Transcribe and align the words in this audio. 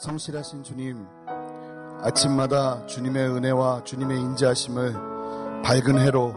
성실하신 0.00 0.64
주님, 0.64 1.06
아침마다 2.02 2.86
주님의 2.86 3.28
은혜와 3.28 3.84
주님의 3.84 4.18
인자하심을 4.18 4.94
밝은 5.62 5.98
해로 5.98 6.32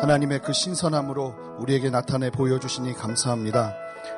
하나님의 0.00 0.42
그 0.42 0.52
신선함으로 0.52 1.34
우리에게 1.58 1.90
나타내 1.90 2.30
보여주시니 2.30 2.94
감사합니다. 2.94 3.74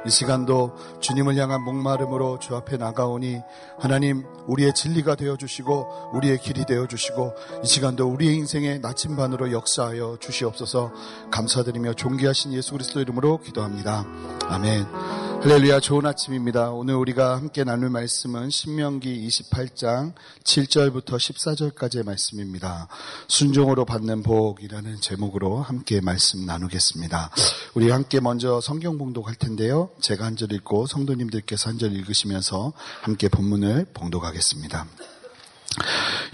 이 0.06 0.10
시간도 0.10 0.76
주님을 1.00 1.36
향한 1.36 1.62
목마름으로 1.62 2.38
주 2.38 2.54
앞에 2.54 2.76
나가오니 2.76 3.40
하나님 3.78 4.26
우리의 4.46 4.74
진리가 4.74 5.14
되어 5.14 5.38
주시고 5.38 6.10
우리의 6.12 6.38
길이 6.38 6.66
되어 6.66 6.86
주시고 6.86 7.32
이 7.64 7.66
시간도 7.66 8.06
우리의 8.08 8.36
인생의 8.36 8.80
나침반으로 8.80 9.52
역사하여 9.52 10.18
주시옵소서 10.20 10.92
감사드리며 11.30 11.94
존귀하신 11.94 12.52
예수 12.52 12.72
그리스도 12.72 13.00
이름으로 13.00 13.38
기도합니다. 13.38 14.04
아멘. 14.48 15.21
할렐루야 15.42 15.80
좋은 15.80 16.06
아침입니다. 16.06 16.70
오늘 16.70 16.94
우리가 16.94 17.36
함께 17.36 17.64
나눌 17.64 17.90
말씀은 17.90 18.48
신명기 18.50 19.26
28장 19.26 20.12
7절부터 20.44 21.16
14절까지의 21.16 22.06
말씀입니다. 22.06 22.86
순종으로 23.26 23.84
받는 23.84 24.22
복이라는 24.22 25.00
제목으로 25.00 25.60
함께 25.60 26.00
말씀 26.00 26.46
나누겠습니다. 26.46 27.32
우리 27.74 27.90
함께 27.90 28.20
먼저 28.20 28.60
성경 28.60 28.98
봉독할 28.98 29.34
텐데요. 29.34 29.90
제가 30.00 30.24
한 30.26 30.36
절 30.36 30.52
읽고 30.52 30.86
성도님들께서 30.86 31.70
한 31.70 31.78
절 31.78 31.92
읽으시면서 31.92 32.72
함께 33.00 33.28
본문을 33.28 33.86
봉독하겠습니다. 33.94 34.86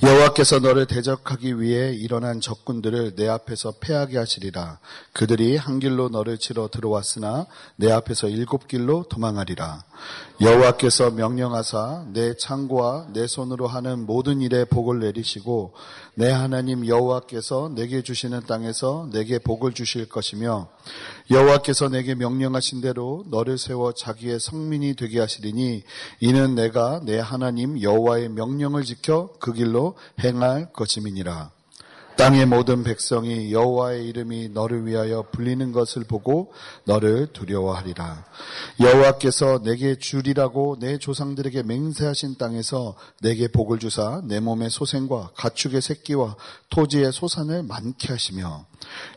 여호와께서 0.03 0.61
너를 0.61 0.87
대적하기 0.87 1.61
위해 1.61 1.93
일어난 1.93 2.41
적군들을 2.41 3.17
내 3.17 3.29
앞에서 3.29 3.75
패하게 3.81 4.19
하시리라. 4.19 4.79
그들이 5.13 5.57
한 5.57 5.79
길로 5.81 6.09
너를 6.09 6.39
치러 6.39 6.69
들어왔으나 6.69 7.47
내 7.77 7.91
앞에서 7.91 8.29
일곱 8.29 8.69
길로 8.69 9.05
도망하리라. 9.09 9.83
여호와께서 10.41 11.11
명령하사 11.11 12.07
내 12.13 12.35
창고와 12.37 13.09
내 13.13 13.27
손으로 13.27 13.67
하는 13.67 14.07
모든 14.07 14.41
일에 14.41 14.65
복을 14.65 15.01
내리시고 15.01 15.75
내 16.15 16.31
하나님 16.31 16.87
여호와께서 16.87 17.73
내게 17.75 18.03
주시는 18.03 18.43
땅에서 18.47 19.09
내게 19.13 19.39
복을 19.39 19.73
주실 19.73 20.09
것이며 20.09 20.69
여호와께서 21.31 21.91
내게 21.91 22.15
명령하신 22.15 22.81
대로 22.81 23.25
너를 23.29 23.59
세워 23.59 23.93
자기의 23.93 24.41
성민이 24.41 24.95
되게 24.95 25.21
하시리니 25.21 25.83
이는 26.21 26.55
내가 26.55 27.01
내 27.05 27.19
하나님 27.19 27.81
여호와의 27.81 28.31
명령을 28.31 28.85
지켜 28.85 29.31
그 29.39 29.53
길로 29.53 29.95
행할 30.23 30.73
것임이니라. 30.73 31.51
땅의 32.19 32.47
모든 32.47 32.83
백성이 32.83 33.53
여호와의 33.53 34.09
이름이 34.09 34.49
너를 34.49 34.85
위하여 34.87 35.25
불리는 35.31 35.71
것을 35.71 36.03
보고 36.03 36.53
너를 36.83 37.29
두려워하리라. 37.33 38.25
여호와께서 38.81 39.63
내게 39.63 39.97
주리라고 39.97 40.79
내 40.81 40.99
조상들에게 40.99 41.63
맹세하신 41.63 42.37
땅에서 42.37 42.97
내게 43.21 43.47
복을 43.47 43.79
주사 43.79 44.21
내 44.25 44.41
몸의 44.41 44.69
소생과 44.69 45.31
가축의 45.37 45.81
새끼와 45.81 46.35
토지의 46.71 47.13
소산을 47.13 47.63
많게 47.63 48.09
하시며 48.09 48.67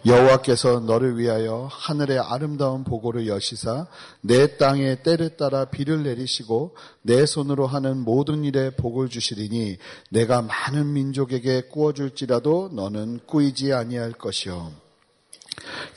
여호와께서 0.06 0.82
너를 0.82 1.18
위하여 1.18 1.68
하늘의 1.72 2.20
아름다운 2.20 2.84
보고를 2.84 3.28
여시사 3.28 3.88
내 4.22 4.58
땅에 4.58 5.02
때를 5.04 5.38
따라 5.38 5.66
비를 5.66 6.04
내리시고 6.04 6.76
내 7.02 7.26
손으로 7.26 7.68
하는 7.68 7.98
모든 7.98 8.44
일에 8.44 8.72
복을 8.72 9.10
주시리니 9.10 9.78
내가 10.10 10.42
많은 10.42 10.94
민족에게 10.94 11.62
꾸어줄지라도 11.70 12.72
너는 12.74 13.22
꾸이지 13.26 13.74
아니할 13.74 14.14
것이요 14.14 14.72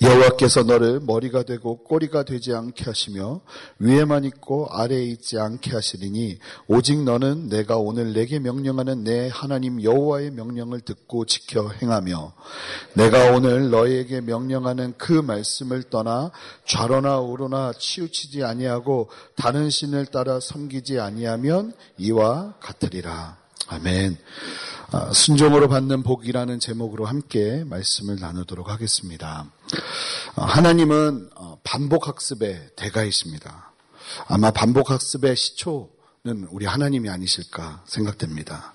여호와께서 0.03 0.65
너를 0.65 1.01
머리가 1.01 1.45
되고 1.45 1.83
꼬리가 1.85 2.25
되지 2.25 2.53
않게 2.53 2.85
하시며 2.85 3.41
위에만 3.79 4.25
있고 4.25 4.67
아래에 4.71 5.05
있지 5.05 5.39
않게 5.39 5.71
하시리니 5.71 6.39
오직 6.67 7.03
너는 7.03 7.49
내가 7.49 7.77
오늘 7.77 8.13
내게 8.13 8.39
명령하는 8.39 9.05
내 9.05 9.31
하나님 9.33 9.83
여호와의 9.83 10.33
명령을 10.33 10.81
듣고 10.81 11.25
지켜 11.27 11.71
행하며 11.71 12.35
내가 12.95 13.33
오늘 13.33 13.71
너에게 13.71 14.21
명령하는 14.21 14.95
그 14.99 15.13
말씀을 15.13 15.85
떠나 15.85 16.31
좌로나 16.67 17.21
우로나 17.21 17.73
치우치지 17.79 18.43
아니하고 18.45 19.11
다른 19.37 19.71
신을 19.71 20.07
따라 20.07 20.41
섬기지 20.41 21.01
아니하면 21.01 21.73
이와 21.99 22.55
같으리라. 22.61 23.44
아멘. 23.69 24.19
아, 24.91 25.13
순종으로 25.13 25.69
받는 25.69 26.03
복이라는 26.03 26.61
제목으로 26.61 27.07
함께 27.07 27.65
말씀을 27.65 28.17
나누도록 28.21 28.69
하겠습니다. 28.69 29.51
아, 30.37 30.45
하나님은 30.45 31.31
어, 31.35 31.59
반복학습의 31.65 32.71
대가이십니다. 32.77 33.73
아마 34.29 34.51
반복학습의 34.51 35.35
시초는 35.35 36.49
우리 36.51 36.67
하나님이 36.67 37.09
아니실까 37.09 37.85
생각됩니다. 37.87 38.75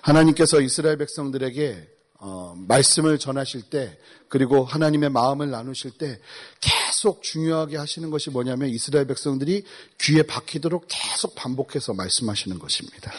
하나님께서 0.00 0.60
이스라엘 0.60 0.96
백성들에게 0.96 1.88
어, 2.18 2.54
말씀을 2.56 3.18
전하실 3.18 3.62
때 3.62 3.98
그리고 4.28 4.64
하나님의 4.64 5.10
마음을 5.10 5.50
나누실 5.50 5.92
때 5.92 6.18
계속 6.60 7.22
중요하게 7.22 7.76
하시는 7.76 8.10
것이 8.10 8.30
뭐냐면 8.30 8.70
이스라엘 8.70 9.06
백성들이 9.06 9.64
귀에 10.00 10.22
박히도록 10.22 10.86
계속 10.88 11.34
반복해서 11.34 11.92
말씀하시는 11.92 12.58
것입니다. 12.58 13.12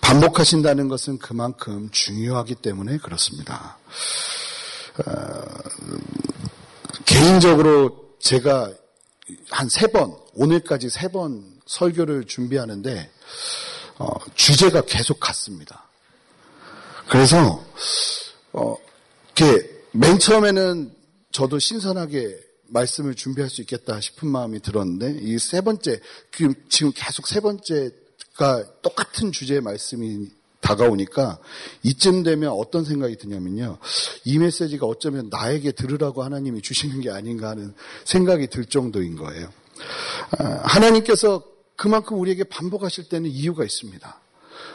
반복하신다는 0.00 0.88
것은 0.88 1.18
그만큼 1.18 1.88
중요하기 1.90 2.56
때문에 2.56 2.98
그렇습니다. 2.98 3.78
어, 5.06 5.12
개인적으로 7.04 8.14
제가 8.20 8.72
한 9.50 9.68
세 9.68 9.86
번, 9.88 10.16
오늘까지 10.34 10.88
세 10.88 11.08
번 11.08 11.44
설교를 11.66 12.24
준비하는데 12.24 13.10
어, 13.98 14.08
주제가 14.34 14.82
계속 14.82 15.20
같습니다. 15.20 15.84
그래서 17.08 17.64
어, 18.52 18.76
맨 19.92 20.18
처음에는 20.18 20.94
저도 21.32 21.58
신선하게 21.58 22.38
말씀을 22.68 23.14
준비할 23.14 23.48
수 23.50 23.60
있겠다 23.62 24.00
싶은 24.00 24.28
마음이 24.28 24.60
들었는데 24.60 25.18
이 25.22 25.38
세 25.38 25.60
번째 25.60 26.00
그 26.30 26.52
지금 26.68 26.92
계속 26.94 27.26
세 27.26 27.40
번째 27.40 27.90
가 28.38 28.64
똑같은 28.82 29.32
주제의 29.32 29.60
말씀이 29.60 30.28
다가오니까 30.60 31.38
이쯤 31.82 32.22
되면 32.22 32.50
어떤 32.52 32.84
생각이 32.84 33.16
드냐면요. 33.16 33.78
이 34.24 34.38
메시지가 34.38 34.86
어쩌면 34.86 35.28
나에게 35.28 35.72
들으라고 35.72 36.22
하나님이 36.22 36.62
주시는 36.62 37.00
게 37.00 37.10
아닌가 37.10 37.50
하는 37.50 37.74
생각이 38.04 38.46
들 38.46 38.64
정도인 38.64 39.16
거예요. 39.16 39.50
아, 40.38 40.44
하나님께서 40.62 41.42
그만큼 41.74 42.20
우리에게 42.20 42.44
반복하실 42.44 43.08
때는 43.08 43.28
이유가 43.28 43.64
있습니다. 43.64 44.20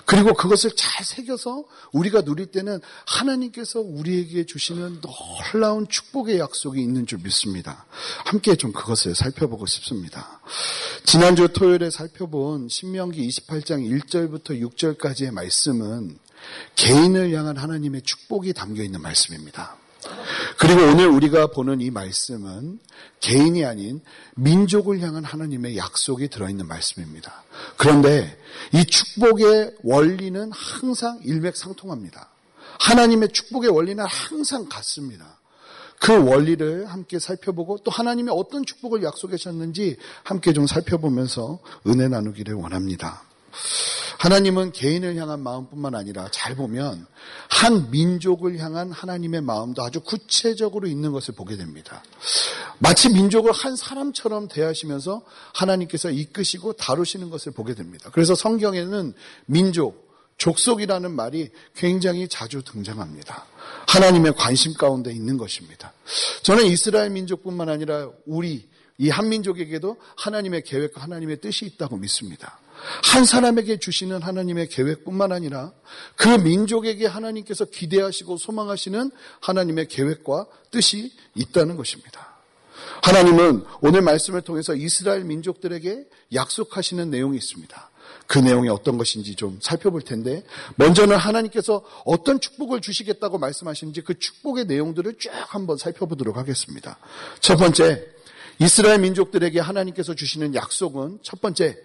그리고 0.05 0.33
그것을 0.33 0.71
잘 0.75 1.05
새겨서 1.05 1.63
우리가 1.91 2.21
누릴 2.21 2.47
때는 2.47 2.79
하나님께서 3.05 3.79
우리에게 3.79 4.45
주시는 4.45 5.01
놀라운 5.01 5.87
축복의 5.87 6.39
약속이 6.39 6.81
있는 6.81 7.05
줄 7.05 7.19
믿습니다. 7.19 7.85
함께 8.25 8.55
좀 8.55 8.71
그것을 8.73 9.15
살펴보고 9.15 9.65
싶습니다. 9.65 10.41
지난주 11.05 11.47
토요일에 11.47 11.89
살펴본 11.89 12.69
신명기 12.69 13.27
28장 13.27 14.01
1절부터 14.01 14.61
6절까지의 14.61 15.31
말씀은 15.31 16.17
개인을 16.75 17.33
향한 17.33 17.57
하나님의 17.57 18.01
축복이 18.01 18.53
담겨 18.53 18.83
있는 18.83 19.01
말씀입니다. 19.01 19.77
그리고 20.57 20.81
오늘 20.81 21.07
우리가 21.07 21.47
보는 21.47 21.81
이 21.81 21.91
말씀은 21.91 22.79
개인이 23.19 23.63
아닌 23.65 24.01
민족을 24.35 24.99
향한 25.01 25.23
하나님의 25.23 25.77
약속이 25.77 26.29
들어있는 26.29 26.67
말씀입니다. 26.67 27.43
그런데 27.77 28.37
이 28.73 28.85
축복의 28.85 29.75
원리는 29.83 30.51
항상 30.51 31.19
일맥상통합니다. 31.23 32.29
하나님의 32.79 33.29
축복의 33.29 33.69
원리는 33.69 34.03
항상 34.05 34.67
같습니다. 34.67 35.39
그 35.99 36.21
원리를 36.21 36.85
함께 36.87 37.17
살펴보고 37.17 37.77
또 37.83 37.89
하나님이 37.89 38.29
어떤 38.29 38.65
축복을 38.65 39.03
약속하셨는지 39.03 39.95
함께 40.23 40.51
좀 40.51 40.67
살펴보면서 40.67 41.59
은혜 41.87 42.09
나누기를 42.09 42.55
원합니다. 42.55 43.23
하나님은 44.23 44.71
개인을 44.71 45.17
향한 45.17 45.41
마음뿐만 45.41 45.95
아니라 45.95 46.29
잘 46.31 46.55
보면 46.55 47.05
한 47.49 47.91
민족을 47.91 48.57
향한 48.57 48.89
하나님의 48.89 49.41
마음도 49.41 49.83
아주 49.83 49.99
구체적으로 49.99 50.87
있는 50.87 51.11
것을 51.11 51.33
보게 51.33 51.57
됩니다. 51.57 52.01
마치 52.79 53.09
민족을 53.09 53.51
한 53.51 53.75
사람처럼 53.75 54.47
대하시면서 54.47 55.23
하나님께서 55.53 56.09
이끄시고 56.09 56.71
다루시는 56.73 57.31
것을 57.31 57.51
보게 57.51 57.75
됩니다. 57.75 58.11
그래서 58.13 58.33
성경에는 58.33 59.13
민족, 59.45 60.15
족속이라는 60.37 61.11
말이 61.11 61.49
굉장히 61.75 62.29
자주 62.29 62.63
등장합니다. 62.63 63.45
하나님의 63.89 64.35
관심 64.37 64.73
가운데 64.73 65.11
있는 65.11 65.37
것입니다. 65.37 65.91
저는 66.43 66.63
이스라엘 66.67 67.09
민족뿐만 67.09 67.67
아니라 67.67 68.09
우리 68.25 68.69
이 68.97 69.09
한민족에게도 69.09 69.97
하나님의 70.15 70.63
계획과 70.63 71.01
하나님의 71.01 71.41
뜻이 71.41 71.65
있다고 71.65 71.97
믿습니다. 71.97 72.62
한 73.03 73.25
사람에게 73.25 73.79
주시는 73.79 74.21
하나님의 74.21 74.67
계획뿐만 74.69 75.31
아니라 75.31 75.71
그 76.15 76.27
민족에게 76.27 77.05
하나님께서 77.05 77.65
기대하시고 77.65 78.37
소망하시는 78.37 79.11
하나님의 79.39 79.87
계획과 79.87 80.47
뜻이 80.71 81.13
있다는 81.35 81.77
것입니다. 81.77 82.33
하나님은 83.01 83.65
오늘 83.81 84.01
말씀을 84.01 84.41
통해서 84.41 84.75
이스라엘 84.75 85.23
민족들에게 85.23 86.05
약속하시는 86.33 87.09
내용이 87.09 87.37
있습니다. 87.37 87.89
그 88.27 88.39
내용이 88.39 88.69
어떤 88.69 88.97
것인지 88.97 89.35
좀 89.35 89.59
살펴볼 89.61 90.01
텐데 90.01 90.43
먼저는 90.75 91.17
하나님께서 91.17 91.83
어떤 92.05 92.39
축복을 92.39 92.81
주시겠다고 92.81 93.37
말씀하시는지 93.37 94.01
그 94.01 94.17
축복의 94.17 94.65
내용들을 94.65 95.17
쭉 95.19 95.31
한번 95.33 95.77
살펴보도록 95.77 96.37
하겠습니다. 96.37 96.97
첫 97.41 97.57
번째 97.57 98.05
이스라엘 98.59 98.99
민족들에게 98.99 99.59
하나님께서 99.59 100.13
주시는 100.13 100.55
약속은 100.55 101.19
첫 101.21 101.41
번째 101.41 101.77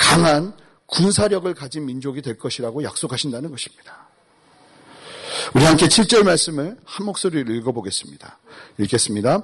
강한 0.00 0.54
군사력을 0.86 1.52
가진 1.54 1.84
민족이 1.84 2.22
될 2.22 2.38
것이라고 2.38 2.82
약속하신다는 2.82 3.50
것입니다. 3.50 4.08
우리 5.54 5.64
함께 5.64 5.86
7절 5.86 6.24
말씀을 6.24 6.78
한 6.84 7.06
목소리로 7.06 7.52
읽어보겠습니다. 7.52 8.38
읽겠습니다. 8.78 9.42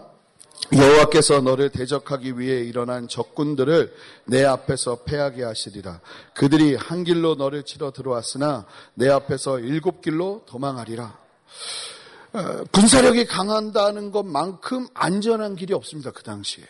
여호와께서 0.73 1.43
너를 1.43 1.69
대적하기 1.69 2.38
위해 2.38 2.62
일어난 2.62 3.06
적군들을 3.06 3.94
내 4.25 4.44
앞에서 4.44 5.05
패하게 5.05 5.44
하시리라. 5.44 6.00
그들이 6.35 6.75
한 6.75 7.05
길로 7.05 7.35
너를 7.35 7.62
치러 7.62 7.93
들어왔으나 7.93 8.67
내 8.94 9.09
앞에서 9.11 9.61
일곱 9.61 10.00
길로 10.00 10.43
도망하리라. 10.47 11.19
어, 12.32 12.64
군사력이 12.73 13.26
강한다는 13.26 14.11
것만큼 14.11 14.88
안전한 14.94 15.55
길이 15.55 15.75
없습니다. 15.75 16.11
그 16.11 16.23
당시에. 16.23 16.64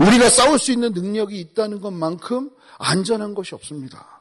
우리가 0.00 0.28
싸울 0.28 0.58
수 0.58 0.72
있는 0.72 0.92
능력이 0.92 1.38
있다는 1.38 1.80
것만큼 1.80 2.50
안전한 2.78 3.34
것이 3.34 3.54
없습니다. 3.54 4.20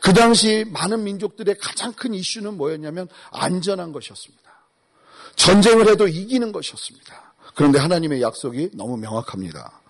그 0.00 0.12
당시 0.12 0.64
많은 0.68 1.04
민족들의 1.04 1.56
가장 1.58 1.92
큰 1.92 2.14
이슈는 2.14 2.56
뭐였냐면 2.56 3.08
안전한 3.30 3.92
것이었습니다. 3.92 4.44
전쟁을 5.36 5.88
해도 5.88 6.06
이기는 6.06 6.52
것이었습니다. 6.52 7.34
그런데 7.54 7.78
하나님의 7.78 8.20
약속이 8.22 8.70
너무 8.74 8.96
명확합니다. 8.96 9.80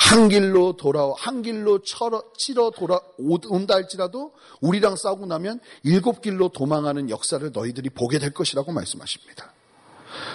한 0.00 0.28
길로 0.28 0.76
돌아와 0.76 1.14
한 1.18 1.42
길로 1.42 1.80
치러 1.82 2.70
돌아온다 2.70 3.74
할지라도 3.74 4.32
우리랑 4.60 4.96
싸우고 4.96 5.26
나면 5.26 5.60
일곱 5.82 6.22
길로 6.22 6.48
도망하는 6.48 7.10
역사를 7.10 7.48
너희들이 7.52 7.90
보게 7.90 8.18
될 8.18 8.32
것이라고 8.32 8.72
말씀하십니다. 8.72 9.52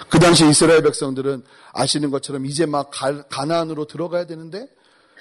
그 0.10 0.20
당시 0.20 0.48
이스라엘 0.48 0.82
백성들은 0.84 1.44
아시는 1.74 2.12
것처럼 2.12 2.46
이제 2.46 2.66
막 2.66 2.92
가나안으로 3.30 3.86
들어가야 3.86 4.26
되는데 4.26 4.68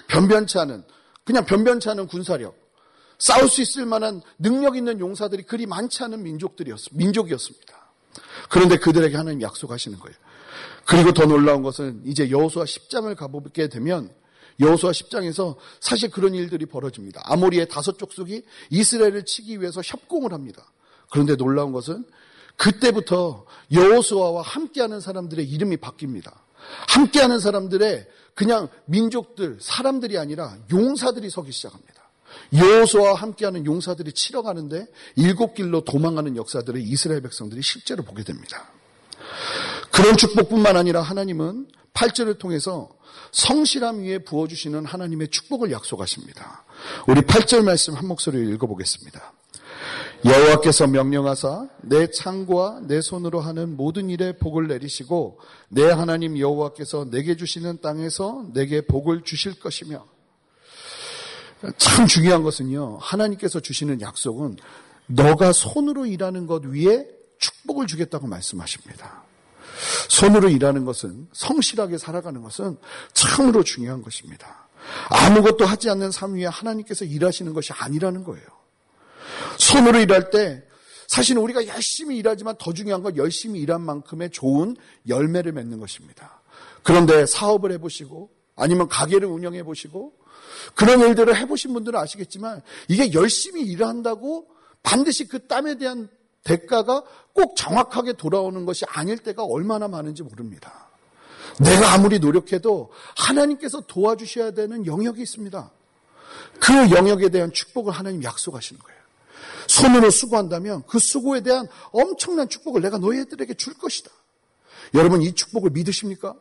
변변치 0.09 0.59
않은 0.59 0.85
그냥 1.25 1.45
변변치 1.45 1.89
않은 1.91 2.07
군사력 2.07 2.57
싸울 3.19 3.49
수 3.49 3.63
있을 3.63 3.87
만한 3.87 4.21
능력 4.39 4.77
있는 4.77 4.99
용사들이 4.99 5.45
그리 5.45 5.67
많지 5.67 6.03
않은 6.03 6.23
민족들이었 6.23 6.81
민족이었습니다. 6.93 7.93
그런데 8.49 8.77
그들에게 8.77 9.17
하나님 9.17 9.41
약속하시는 9.43 9.99
거예요. 9.99 10.17
그리고 10.85 11.13
더 11.13 11.27
놀라운 11.27 11.63
것은 11.63 12.03
이제 12.05 12.31
여호수아 12.31 12.65
10장을 12.65 13.15
가보게 13.17 13.69
되면 13.69 14.13
여호수아 14.61 14.91
10장에서 14.91 15.57
사실 15.81 16.11
그런 16.11 16.35
일들이 16.35 16.67
벌어집니다. 16.67 17.23
아모리의 17.25 17.69
다섯 17.69 17.99
족속이 17.99 18.43
이스라엘을 18.71 19.25
치기 19.25 19.61
위해서 19.61 19.81
협공을 19.83 20.33
합니다. 20.33 20.71
그런데 21.11 21.37
놀라운 21.37 21.73
것은 21.73 22.05
그때부터 22.63 23.45
여호수아와 23.73 24.43
함께하는 24.43 25.01
사람들의 25.01 25.45
이름이 25.45 25.79
바뀝니다. 25.79 26.33
함께하는 26.89 27.41
사람들의 27.41 28.07
그냥 28.35 28.69
민족들, 28.85 29.59
사람들이 29.61 30.17
아니라 30.17 30.57
용사들이 30.71 31.29
서기 31.29 31.51
시작합니다. 31.51 31.93
여호수아와 32.55 33.15
함께하는 33.15 33.67
용사들이 33.67 34.13
치러 34.13 34.43
가는데 34.43 34.87
일곱 35.17 35.55
길로 35.55 35.83
도망가는 35.83 36.37
역사들을 36.37 36.81
이스라엘 36.81 37.21
백성들이 37.23 37.63
실제로 37.63 38.05
보게 38.05 38.23
됩니다. 38.23 38.71
그런 39.91 40.17
축복뿐만 40.17 40.77
아니라 40.77 41.03
하나님은 41.03 41.67
8절을 41.95 42.39
통해서 42.39 42.91
성실함 43.33 44.05
위에 44.05 44.19
부어주시는 44.19 44.87
하나님의 44.87 45.29
축복을 45.29 45.73
약속하십니다. 45.73 46.65
우리 47.09 47.23
8절 47.23 47.65
말씀 47.65 47.95
한 47.95 48.07
목소리로 48.07 48.53
읽어보겠습니다. 48.53 49.33
여호와께서 50.25 50.87
명령하사 50.87 51.69
내 51.81 52.09
창과 52.09 52.83
내 52.87 53.01
손으로 53.01 53.41
하는 53.41 53.77
모든 53.77 54.09
일에 54.09 54.37
복을 54.39 54.69
내리시고 54.69 55.41
내 55.69 55.91
하나님 55.91 56.39
여호와께서 56.39 57.11
내게 57.11 57.37
주시는 57.37 57.81
땅에서 57.81 58.47
내게 58.53 58.87
복을 58.87 59.23
주실 59.23 59.59
것이며 59.59 60.07
참 61.77 62.07
중요한 62.07 62.43
것은요 62.43 62.99
하나님께서 63.01 63.61
주시는 63.61 64.01
약속은 64.01 64.57
너가 65.07 65.53
손으로 65.53 66.07
일하는 66.07 66.47
것 66.47 66.65
위에 66.65 67.07
축복을 67.39 67.89
주겠다고 67.89 68.29
말씀하십니다. 68.29 69.25
손으로 70.09 70.49
일하는 70.49 70.85
것은 70.85 71.29
성실하게 71.33 71.99
살아가는 71.99 72.41
것은 72.43 72.77
참으로 73.13 73.65
중요한 73.65 74.03
것입니다. 74.03 74.69
아무것도 75.09 75.65
하지 75.65 75.91
않는 75.91 76.13
삶 76.13 76.35
위에 76.35 76.47
하나님께서 76.47 77.05
일하시는 77.05 77.53
것이 77.53 77.73
아니라는 77.73 78.23
거예요. 78.23 78.62
손으로 79.63 80.01
일할 80.01 80.31
때 80.31 80.63
사실은 81.07 81.43
우리가 81.43 81.67
열심히 81.67 82.17
일하지만 82.17 82.57
더 82.59 82.73
중요한 82.73 83.03
건 83.03 83.17
열심히 83.17 83.61
일한 83.61 83.83
만큼의 83.83 84.31
좋은 84.31 84.77
열매를 85.09 85.53
맺는 85.53 85.79
것입니다. 85.79 86.41
그런데 86.83 87.27
사업을 87.27 87.71
해보시고 87.73 88.31
아니면 88.57 88.89
가게를 88.89 89.29
운영해 89.29 89.63
보시고 89.63 90.15
그런 90.75 91.01
일들을 91.01 91.37
해보신 91.37 91.73
분들은 91.75 91.99
아시겠지만 91.99 92.63
이게 92.89 93.13
열심히 93.13 93.63
일한다고 93.63 94.49
반드시 94.83 95.29
그 95.29 95.47
땀에 95.47 95.77
대한 95.77 96.09
대가가 96.45 97.05
꼭 97.33 97.55
정확하게 97.57 98.15
돌아오는 98.15 98.65
것이 98.67 98.85
아닐 98.89 99.19
때가 99.19 99.45
얼마나 99.45 99.87
많은지 99.87 100.25
모릅니다. 100.25 100.91
내가 101.61 101.93
아무리 101.93 102.19
노력해도 102.19 102.91
하나님께서 103.17 103.83
도와주셔야 103.83 104.53
되는 104.53 104.87
영역이 104.87 105.23
있습니다. 105.23 105.71
그 106.59 106.91
영역에 106.91 107.29
대한 107.29 107.53
축복을 107.53 107.93
하나님 107.93 108.25
약속하시는 108.25 108.83
거예요. 108.83 109.02
손으로 109.73 110.11
수고한다면 110.11 110.83
그 110.87 110.99
수고에 110.99 111.41
대한 111.41 111.67
엄청난 111.93 112.49
축복을 112.49 112.83
내가 112.83 112.99
너희들에게 112.99 113.55
줄 113.55 113.75
것이다. 113.75 114.11
여러분 114.95 115.23
이 115.23 115.35
축복을 115.35 115.71
믿으십니까? 115.71 116.35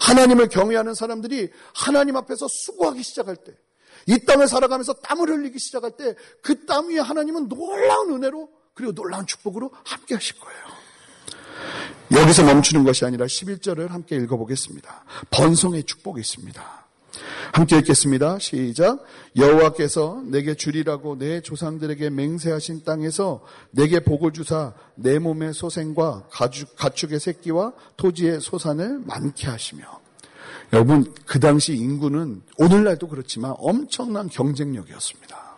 하나님을 0.00 0.48
경외하는 0.48 0.94
사람들이 0.94 1.50
하나님 1.74 2.16
앞에서 2.16 2.48
수고하기 2.48 3.02
시작할 3.02 3.36
때, 3.36 3.52
이 4.06 4.24
땅을 4.24 4.48
살아가면서 4.48 4.94
땀을 4.94 5.28
흘리기 5.28 5.58
시작할 5.58 5.92
때, 5.92 6.14
그 6.42 6.64
땀 6.66 6.88
위에 6.88 6.98
하나님은 6.98 7.48
놀라운 7.48 8.14
은혜로 8.14 8.48
그리고 8.72 8.92
놀라운 8.92 9.26
축복으로 9.26 9.70
함께 9.84 10.14
하실 10.14 10.38
거예요. 10.40 10.62
여기서 12.12 12.44
멈추는 12.44 12.84
것이 12.84 13.04
아니라 13.04 13.26
11절을 13.26 13.88
함께 13.88 14.16
읽어보겠습니다. 14.16 15.04
번성의 15.30 15.84
축복이 15.84 16.20
있습니다. 16.20 16.83
함께 17.52 17.78
읽겠습니다. 17.78 18.38
시작. 18.38 19.04
여호와께서 19.36 20.22
내게 20.26 20.54
주리라고 20.54 21.16
내 21.18 21.40
조상들에게 21.40 22.10
맹세하신 22.10 22.84
땅에서 22.84 23.42
내게 23.70 24.00
복을 24.00 24.32
주사 24.32 24.74
내 24.94 25.18
몸의 25.18 25.54
소생과 25.54 26.28
가축, 26.30 26.76
가축의 26.76 27.20
새끼와 27.20 27.72
토지의 27.96 28.40
소산을 28.40 29.00
많게 29.04 29.48
하시며 29.48 29.84
여러분 30.72 31.12
그 31.26 31.38
당시 31.38 31.74
인구는 31.74 32.42
오늘날도 32.58 33.08
그렇지만 33.08 33.54
엄청난 33.58 34.28
경쟁력이었습니다. 34.28 35.56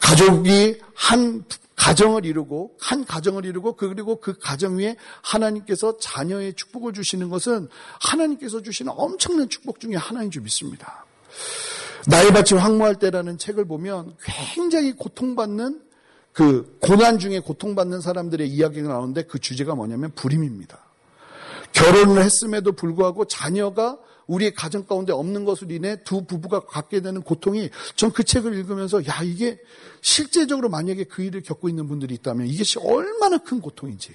가족이 0.00 0.80
한 0.94 1.44
가정을 1.78 2.26
이루고 2.26 2.76
한 2.78 3.04
가정을 3.04 3.46
이루고 3.46 3.76
그리고 3.76 4.16
그 4.20 4.36
가정 4.38 4.78
위에 4.78 4.96
하나님께서 5.22 5.96
자녀의 5.98 6.54
축복을 6.54 6.92
주시는 6.92 7.30
것은 7.30 7.68
하나님께서 8.00 8.60
주시는 8.62 8.92
엄청난 8.94 9.48
축복 9.48 9.80
중에 9.80 9.94
하나인 9.94 10.30
줄 10.30 10.42
믿습니다. 10.42 11.06
나의 12.08 12.32
밭이 12.32 12.60
황무할 12.60 12.96
때라는 12.96 13.38
책을 13.38 13.66
보면 13.66 14.16
굉장히 14.22 14.92
고통받는 14.92 15.80
그 16.32 16.76
고난 16.80 17.18
중에 17.18 17.40
고통받는 17.40 18.00
사람들의 18.00 18.48
이야기가 18.48 18.88
나오는데 18.88 19.22
그 19.22 19.38
주제가 19.38 19.74
뭐냐면 19.74 20.12
불임입니다. 20.14 20.78
결혼을 21.72 22.22
했음에도 22.22 22.72
불구하고 22.72 23.24
자녀가 23.26 23.98
우리의 24.28 24.54
가정 24.54 24.86
가운데 24.86 25.12
없는 25.12 25.44
것으로 25.44 25.72
인해 25.74 25.96
두 26.04 26.24
부부가 26.24 26.60
갖게 26.60 27.00
되는 27.00 27.22
고통이 27.22 27.70
전 27.96 28.12
그 28.12 28.24
책을 28.24 28.54
읽으면서 28.54 29.06
야 29.06 29.20
이게 29.22 29.58
실제적으로 30.00 30.68
만약에 30.68 31.04
그 31.04 31.22
일을 31.22 31.42
겪고 31.42 31.68
있는 31.68 31.86
분들이 31.88 32.14
있다면 32.14 32.46
이것이 32.46 32.78
얼마나 32.80 33.38
큰 33.38 33.60
고통인지 33.60 34.12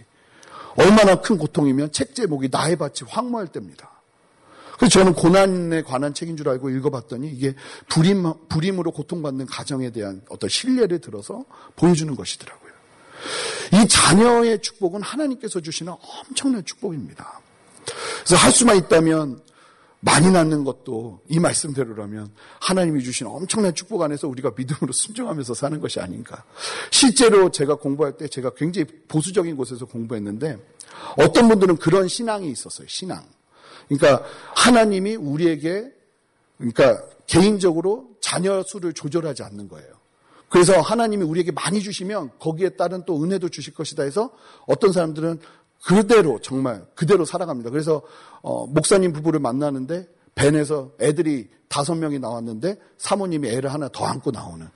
얼마나 0.76 1.16
큰 1.22 1.38
고통이면 1.38 1.92
책 1.92 2.16
제목이 2.16 2.50
나의 2.52 2.76
밭이 2.76 3.08
황무할 3.08 3.48
때입니다. 3.48 3.92
그래서 4.78 5.00
저는 5.00 5.14
고난에 5.14 5.84
관한 5.84 6.14
책인 6.14 6.36
줄 6.36 6.50
알고 6.50 6.70
읽어봤더니 6.72 7.30
이게 7.30 7.56
불임, 7.88 8.34
불임으로 8.50 8.92
고통받는 8.92 9.46
가정에 9.46 9.92
대한 9.92 10.22
어떤 10.30 10.50
신뢰를 10.50 11.00
들어서 11.00 11.46
보여주는 11.76 12.14
것이더라고요. 12.16 12.74
이 13.74 13.88
자녀의 13.88 14.62
축복은 14.62 15.02
하나님께서 15.02 15.62
주시는 15.62 15.94
엄청난 15.94 16.66
축복입니다. 16.66 17.40
그래서 18.26 18.36
할 18.36 18.52
수만 18.52 18.78
있다면 18.78 19.42
많이 20.06 20.30
낳는 20.30 20.66
것도 20.66 21.22
이 21.30 21.40
말씀대로라면 21.40 22.30
하나님이 22.60 23.04
주신 23.04 23.26
엄청난 23.28 23.74
축복 23.74 24.02
안에서 24.02 24.28
우리가 24.28 24.52
믿음으로 24.56 24.92
순종하면서 24.92 25.54
사는 25.54 25.80
것이 25.80 26.02
아닌가. 26.02 26.44
실제로 26.92 27.50
제가 27.50 27.76
공부할 27.76 28.18
때 28.18 28.28
제가 28.28 28.50
굉장히 28.54 28.86
보수적인 29.08 29.56
곳에서 29.56 29.86
공부했는데 29.86 30.58
어떤 31.18 31.48
분들은 31.48 31.78
그런 31.78 32.10
신앙이 32.10 32.52
있었어요. 32.52 32.86
신앙. 32.90 33.24
그러니까 33.88 34.26
하나님이 34.56 35.16
우리에게 35.16 35.90
그러니까 36.58 37.02
개인적으로 37.26 38.10
자녀 38.20 38.62
수를 38.62 38.92
조절하지 38.92 39.44
않는 39.44 39.70
거예요. 39.70 39.88
그래서 40.50 40.82
하나님이 40.82 41.24
우리에게 41.24 41.54
많이 41.54 41.82
주시면 41.82 42.32
거기에 42.40 42.70
따른 42.70 43.06
또 43.06 43.24
은혜도 43.24 43.50
주실 43.50 43.74
것이다 43.74 44.04
해서 44.04 44.32
어떤 44.68 44.92
사람들은 44.92 45.40
그대로 45.86 46.40
정말 46.42 46.86
그대로 46.96 47.26
살아갑니다. 47.26 47.70
그래서 47.70 48.02
어, 48.42 48.66
목사님 48.68 49.14
부부를 49.14 49.40
만나는데 49.40 50.08
밴에서 50.36 50.92
애들이 51.02 51.50
다섯 51.68 51.96
명이 51.96 52.20
나왔는데 52.20 52.80
사모님이 52.98 53.50
애를 53.50 53.74
하나 53.74 53.90
더 53.90 54.06
안고 54.06 54.32
나오는. 54.32 54.68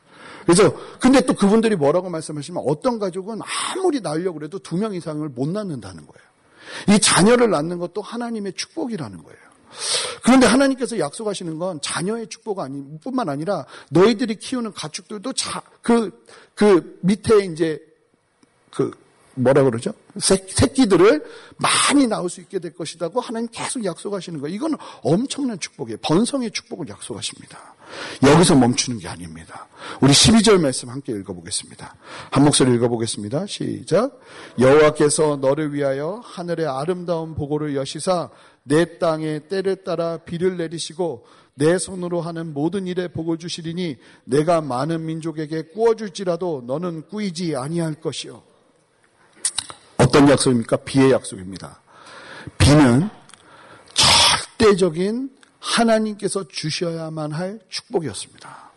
그래서 0.43 0.73
근데 0.99 1.21
또 1.21 1.33
그분들이 1.33 1.75
뭐라고 1.75 2.09
말씀하시면 2.09 2.63
어떤 2.65 2.99
가족은 2.99 3.39
아무리 3.75 3.99
낳으려고 4.01 4.41
해도 4.43 4.59
두 4.59 4.77
명 4.77 4.93
이상을 4.93 5.27
못 5.29 5.49
낳는다는 5.49 6.05
거예요. 6.07 6.27
이 6.89 6.99
자녀를 6.99 7.49
낳는 7.49 7.79
것도 7.79 8.01
하나님의 8.01 8.53
축복이라는 8.53 9.23
거예요. 9.23 9.39
그런데 10.23 10.47
하나님께서 10.47 10.99
약속하시는 10.99 11.57
건 11.59 11.79
자녀의 11.81 12.27
축복 12.27 12.59
아니 12.59 12.83
뿐만 12.99 13.29
아니라 13.29 13.65
너희들이 13.89 14.35
키우는 14.35 14.73
가축들도 14.73 15.33
자, 15.33 15.61
그, 15.81 16.23
그 16.55 16.97
밑에 17.01 17.45
이제 17.45 17.79
그 18.71 18.91
뭐라 19.35 19.63
그러죠? 19.63 19.93
새끼들을 20.19 21.23
많이 21.57 22.07
낳을 22.07 22.29
수 22.29 22.41
있게 22.41 22.59
될 22.59 22.73
것이라고 22.73 23.19
하나님 23.21 23.49
계속 23.51 23.83
약속하시는 23.83 24.39
거예요. 24.39 24.55
이건 24.55 24.75
엄청난 25.01 25.59
축복이에요. 25.59 25.97
번성의 26.01 26.51
축복을 26.51 26.87
약속하십니다. 26.89 27.75
여기서 28.23 28.55
멈추는 28.55 28.99
게 28.99 29.07
아닙니다. 29.07 29.67
우리 30.01 30.11
12절 30.11 30.59
말씀 30.59 30.89
함께 30.89 31.13
읽어보겠습니다. 31.13 31.95
한 32.31 32.43
목소리 32.43 32.73
읽어보겠습니다. 32.75 33.45
시작. 33.47 34.19
여호와께서 34.59 35.37
너를 35.37 35.73
위하여 35.73 36.21
하늘의 36.23 36.67
아름다운 36.67 37.35
보고를 37.35 37.75
여시사 37.75 38.29
내 38.63 38.97
땅에 38.99 39.39
때를 39.47 39.83
따라 39.83 40.17
비를 40.17 40.57
내리시고 40.57 41.25
내 41.55 41.79
손으로 41.79 42.21
하는 42.21 42.53
모든 42.53 42.85
일에 42.85 43.07
복을 43.07 43.37
주시리니 43.37 43.97
내가 44.25 44.61
많은 44.61 45.05
민족에게 45.05 45.63
꾸어줄지라도 45.69 46.63
너는 46.67 47.07
꾸이지 47.07 47.55
아니할 47.55 47.95
것이요. 47.95 48.43
어떤 50.07 50.29
약속입니까? 50.29 50.77
비의 50.77 51.11
약속입니다. 51.11 51.81
비는 52.57 53.09
절대적인 53.93 55.29
하나님께서 55.59 56.47
주셔야만 56.47 57.33
할 57.33 57.59
축복이었습니다. 57.67 58.71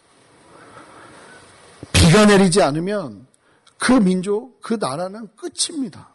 비가 1.92 2.26
내리지 2.26 2.62
않으면 2.62 3.28
그 3.78 3.92
민족, 3.92 4.60
그 4.60 4.74
나라는 4.74 5.28
끝입니다. 5.36 6.08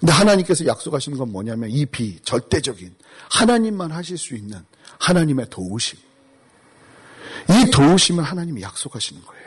근데 0.00 0.12
하나님께서 0.12 0.66
약속하시는 0.66 1.16
건 1.16 1.30
뭐냐면 1.30 1.70
이 1.70 1.86
비, 1.86 2.18
절대적인 2.22 2.96
하나님만 3.30 3.92
하실 3.92 4.18
수 4.18 4.34
있는 4.34 4.58
하나님의 4.98 5.46
도우심. 5.50 6.00
이 7.48 7.70
도우심을 7.70 8.24
하나님이 8.24 8.62
약속하시는 8.62 9.22
거예요. 9.22 9.41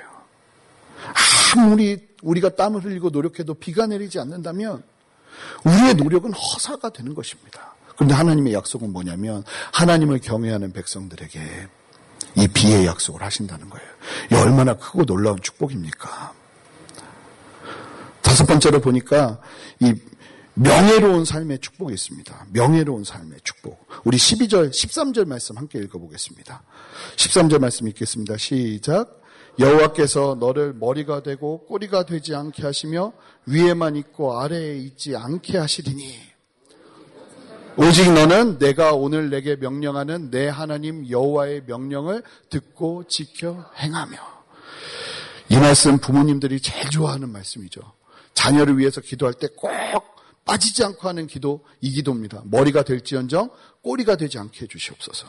아무리 1.57 2.07
우리가 2.21 2.55
땀을 2.55 2.83
흘리고 2.83 3.09
노력해도 3.09 3.53
비가 3.55 3.87
내리지 3.87 4.19
않는다면 4.19 4.83
우리의 5.63 5.95
노력은 5.95 6.33
허사가 6.33 6.89
되는 6.89 7.13
것입니다. 7.13 7.75
그런데 7.95 8.13
하나님의 8.13 8.53
약속은 8.53 8.91
뭐냐면 8.91 9.43
하나님을 9.73 10.19
경외하는 10.19 10.73
백성들에게 10.73 11.67
이 12.37 12.47
비의 12.47 12.85
약속을 12.85 13.21
하신다는 13.21 13.69
거예요. 13.69 13.87
이 14.31 14.35
얼마나 14.35 14.73
크고 14.75 15.05
놀라운 15.05 15.39
축복입니까? 15.41 16.33
다섯 18.21 18.45
번째로 18.45 18.81
보니까 18.81 19.39
이 19.79 19.93
명예로운 20.55 21.25
삶의 21.25 21.59
축복이 21.59 21.93
있습니다. 21.93 22.47
명예로운 22.51 23.03
삶의 23.03 23.39
축복. 23.43 23.87
우리 24.03 24.17
12절, 24.17 24.69
13절 24.71 25.27
말씀 25.27 25.57
함께 25.57 25.79
읽어보겠습니다. 25.79 26.63
13절 27.17 27.59
말씀 27.59 27.87
읽겠습니다. 27.87 28.37
시작. 28.37 29.24
여호와께서 29.59 30.35
너를 30.39 30.73
머리가 30.73 31.23
되고 31.23 31.65
꼬리가 31.65 32.05
되지 32.05 32.35
않게 32.35 32.63
하시며 32.63 33.13
위에만 33.45 33.95
있고 33.95 34.39
아래에 34.39 34.77
있지 34.77 35.15
않게 35.15 35.57
하시리니 35.57 36.19
오직 37.77 38.11
너는 38.13 38.57
내가 38.57 38.93
오늘 38.93 39.29
내게 39.29 39.55
명령하는 39.55 40.29
내 40.31 40.47
하나님 40.47 41.09
여호와의 41.09 41.63
명령을 41.67 42.23
듣고 42.49 43.05
지켜 43.07 43.69
행하며 43.77 44.17
이 45.49 45.57
말씀 45.57 45.97
부모님들이 45.99 46.59
제일 46.61 46.89
좋아하는 46.89 47.29
말씀이죠. 47.29 47.81
자녀를 48.33 48.77
위해서 48.77 49.01
기도할 49.01 49.33
때 49.33 49.47
꼭 49.55 49.71
빠지지 50.45 50.83
않고 50.83 51.07
하는 51.07 51.27
기도 51.27 51.65
이 51.81 51.91
기도입니다. 51.91 52.43
머리가 52.45 52.83
될지언정 52.83 53.49
꼬리가 53.81 54.15
되지 54.15 54.37
않게 54.37 54.61
해주시옵소서. 54.61 55.27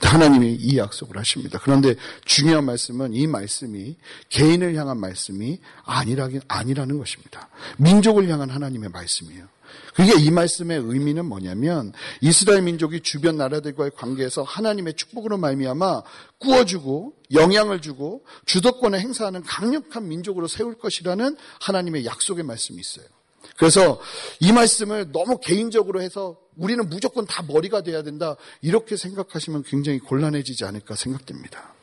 하나님이 0.00 0.54
이 0.54 0.78
약속을 0.78 1.16
하십니다. 1.18 1.58
그런데 1.62 1.94
중요한 2.24 2.64
말씀은 2.64 3.14
이 3.14 3.26
말씀이 3.26 3.96
개인을 4.28 4.74
향한 4.76 4.98
말씀이 4.98 5.60
아니라긴 5.84 6.40
아니라는 6.48 6.98
것입니다. 6.98 7.48
민족을 7.78 8.28
향한 8.28 8.50
하나님의 8.50 8.90
말씀이에요. 8.90 9.46
그게 9.94 10.12
이 10.18 10.30
말씀의 10.30 10.82
의미는 10.84 11.26
뭐냐면 11.26 11.92
이스라엘 12.20 12.62
민족이 12.62 13.00
주변 13.00 13.36
나라들과의 13.36 13.92
관계에서 13.96 14.42
하나님의 14.42 14.94
축복으로 14.94 15.38
말미암아 15.38 16.02
구워주고 16.38 17.14
영향을 17.32 17.80
주고 17.80 18.24
주도권을 18.46 19.00
행사하는 19.00 19.42
강력한 19.42 20.08
민족으로 20.08 20.48
세울 20.48 20.78
것이라는 20.78 21.36
하나님의 21.60 22.04
약속의 22.04 22.44
말씀이 22.44 22.80
있어요. 22.80 23.06
그래서 23.56 24.00
이 24.40 24.52
말씀을 24.52 25.12
너무 25.12 25.38
개인적으로 25.38 26.02
해서 26.02 26.36
우리는 26.56 26.88
무조건 26.88 27.26
다 27.26 27.42
머리가 27.42 27.82
돼야 27.82 28.02
된다. 28.02 28.36
이렇게 28.60 28.96
생각하시면 28.96 29.64
굉장히 29.64 29.98
곤란해지지 29.98 30.64
않을까 30.64 30.96
생각됩니다. 30.96 31.74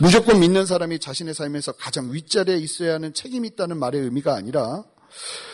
무조건 0.00 0.40
믿는 0.40 0.66
사람이 0.66 0.98
자신의 0.98 1.34
삶에서 1.34 1.72
가장 1.72 2.12
윗자리에 2.12 2.56
있어야 2.56 2.94
하는 2.94 3.12
책임이 3.12 3.48
있다는 3.48 3.78
말의 3.78 4.00
의미가 4.02 4.34
아니라 4.34 4.84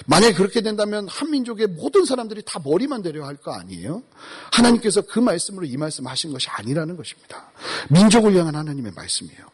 만약에 0.07 0.35
그렇게 0.35 0.61
된다면 0.61 1.09
한민족의 1.09 1.67
모든 1.69 2.05
사람들이 2.05 2.43
다 2.45 2.61
머리만 2.63 3.03
되려 3.03 3.25
할 3.25 3.37
거 3.37 3.53
아니에요? 3.53 4.03
하나님께서 4.53 5.03
그 5.03 5.19
말씀으로 5.19 5.67
이 5.67 5.77
말씀 5.77 6.07
하신 6.07 6.33
것이 6.33 6.49
아니라는 6.49 6.97
것입니다. 6.97 7.51
민족을 7.91 8.35
향한 8.37 8.55
하나님의 8.57 8.93
말씀이에요. 8.97 9.47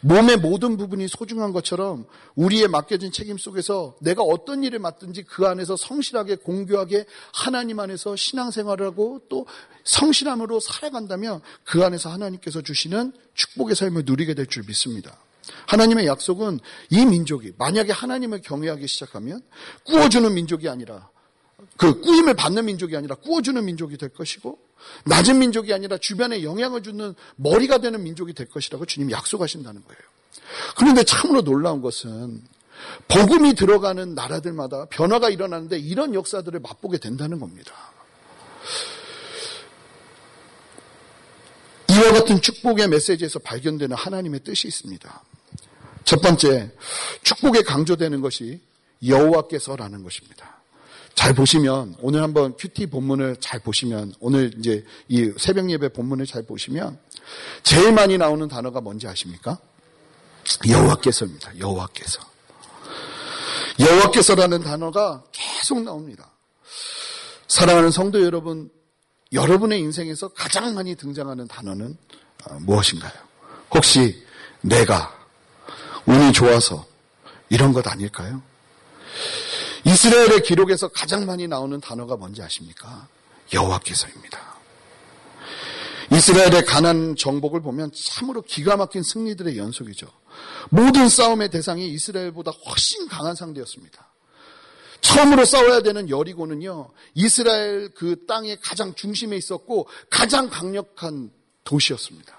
몸의 0.00 0.38
모든 0.38 0.76
부분이 0.76 1.06
소중한 1.08 1.52
것처럼 1.52 2.06
우리의 2.34 2.68
맡겨진 2.68 3.12
책임 3.12 3.36
속에서 3.38 3.96
내가 4.00 4.22
어떤 4.22 4.64
일을 4.64 4.78
맡든지 4.78 5.24
그 5.24 5.46
안에서 5.46 5.76
성실하게 5.76 6.36
공교하게 6.36 7.06
하나님 7.32 7.78
안에서 7.80 8.16
신앙생활을 8.16 8.86
하고 8.86 9.20
또 9.28 9.46
성실함으로 9.84 10.60
살아간다면 10.60 11.40
그 11.64 11.84
안에서 11.84 12.10
하나님께서 12.10 12.62
주시는 12.62 13.12
축복의 13.34 13.76
삶을 13.76 14.02
누리게 14.06 14.34
될 14.34 14.46
줄 14.46 14.64
믿습니다. 14.66 15.18
하나님의 15.66 16.06
약속은 16.06 16.60
이 16.90 17.04
민족이 17.04 17.52
만약에 17.58 17.92
하나님을 17.92 18.42
경외하기 18.42 18.86
시작하면 18.86 19.42
꾸어주는 19.84 20.32
민족이 20.32 20.68
아니라 20.68 21.08
그 21.76 22.00
꾸임을 22.00 22.34
받는 22.34 22.64
민족이 22.66 22.96
아니라 22.96 23.14
꾸어주는 23.16 23.64
민족이 23.64 23.96
될 23.96 24.10
것이고 24.10 24.58
낮은 25.04 25.38
민족이 25.38 25.72
아니라 25.72 25.98
주변에 25.98 26.42
영향을 26.42 26.82
주는 26.82 27.14
머리가 27.36 27.78
되는 27.78 28.02
민족이 28.02 28.32
될 28.34 28.48
것이라고 28.48 28.86
주님 28.86 29.10
약속하신다는 29.10 29.82
거예요. 29.84 30.00
그런데 30.76 31.02
참으로 31.02 31.42
놀라운 31.42 31.80
것은 31.80 32.42
복음이 33.08 33.54
들어가는 33.54 34.14
나라들마다 34.14 34.86
변화가 34.86 35.30
일어나는데 35.30 35.78
이런 35.78 36.14
역사들을 36.14 36.60
맛보게 36.60 36.98
된다는 36.98 37.40
겁니다. 37.40 37.72
이와 41.90 42.12
같은 42.12 42.40
축복의 42.40 42.88
메시지에서 42.88 43.38
발견되는 43.38 43.96
하나님의 43.96 44.40
뜻이 44.40 44.68
있습니다. 44.68 45.22
첫 46.06 46.22
번째, 46.22 46.70
축복에 47.24 47.62
강조되는 47.62 48.20
것이 48.20 48.60
여호와께서라는 49.06 50.04
것입니다. 50.04 50.56
잘 51.16 51.34
보시면 51.34 51.96
오늘 51.98 52.22
한번 52.22 52.56
큐티 52.56 52.86
본문을 52.86 53.38
잘 53.40 53.58
보시면 53.58 54.14
오늘 54.20 54.54
이제 54.56 54.84
이 55.08 55.32
새벽 55.36 55.68
예배 55.68 55.88
본문을 55.88 56.26
잘 56.26 56.44
보시면 56.44 56.98
제일 57.64 57.92
많이 57.92 58.16
나오는 58.16 58.46
단어가 58.46 58.80
뭔지 58.80 59.08
아십니까? 59.08 59.58
여호와께서입니다. 60.68 61.58
여호와께서. 61.58 62.20
여호와께서라는 63.80 64.62
단어가 64.62 65.24
계속 65.32 65.82
나옵니다. 65.82 66.30
사랑하는 67.48 67.90
성도 67.90 68.22
여러분, 68.22 68.70
여러분의 69.32 69.80
인생에서 69.80 70.28
가장 70.28 70.72
많이 70.74 70.94
등장하는 70.94 71.48
단어는 71.48 71.96
어, 72.44 72.54
무엇인가요? 72.60 73.12
혹시 73.74 74.24
내가 74.60 75.15
운이 76.06 76.32
좋아서 76.32 76.86
이런 77.48 77.72
것 77.72 77.86
아닐까요? 77.86 78.42
이스라엘의 79.84 80.42
기록에서 80.42 80.88
가장 80.88 81.26
많이 81.26 81.46
나오는 81.46 81.80
단어가 81.80 82.16
뭔지 82.16 82.42
아십니까? 82.42 83.08
여호와께서입니다. 83.52 84.56
이스라엘의 86.12 86.64
가난 86.64 87.16
정복을 87.16 87.62
보면 87.62 87.90
참으로 87.92 88.42
기가 88.42 88.76
막힌 88.76 89.02
승리들의 89.02 89.56
연속이죠. 89.58 90.06
모든 90.70 91.08
싸움의 91.08 91.50
대상이 91.50 91.88
이스라엘보다 91.88 92.52
훨씬 92.52 93.08
강한 93.08 93.34
상대였습니다. 93.34 94.06
처음으로 95.00 95.44
싸워야 95.44 95.82
되는 95.82 96.10
여리고는요, 96.10 96.90
이스라엘 97.14 97.90
그 97.94 98.26
땅의 98.26 98.58
가장 98.60 98.94
중심에 98.94 99.36
있었고 99.36 99.88
가장 100.10 100.48
강력한 100.48 101.30
도시였습니다. 101.64 102.34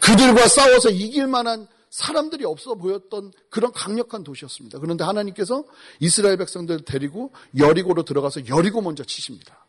그들과 0.00 0.48
싸워서 0.48 0.90
이길 0.90 1.26
만한 1.26 1.68
사람들이 1.92 2.46
없어 2.46 2.74
보였던 2.74 3.32
그런 3.50 3.70
강력한 3.70 4.24
도시였습니다. 4.24 4.78
그런데 4.78 5.04
하나님께서 5.04 5.62
이스라엘 6.00 6.38
백성들을 6.38 6.86
데리고 6.86 7.32
여리고로 7.56 8.04
들어가서 8.04 8.48
여리고 8.48 8.80
먼저 8.80 9.04
치십니다. 9.04 9.66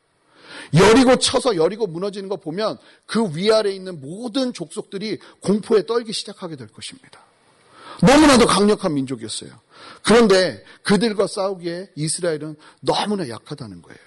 여리고 0.74 1.18
쳐서 1.18 1.58
여리고 1.58 1.86
무너지는 1.86 2.30
거 2.30 2.38
보면 2.38 2.78
그 3.06 3.36
위아래에 3.36 3.74
있는 3.74 4.00
모든 4.00 4.54
족속들이 4.54 5.20
공포에 5.42 5.86
떨기 5.86 6.14
시작하게 6.14 6.56
될 6.56 6.70
것입니다. 6.70 7.20
너무나도 8.02 8.46
강력한 8.46 8.94
민족이었어요. 8.94 9.52
그런데 10.02 10.64
그들과 10.84 11.28
싸우기에 11.28 11.92
이스라엘은 11.96 12.56
너무나 12.80 13.28
약하다는 13.28 13.82
거예요. 13.82 14.00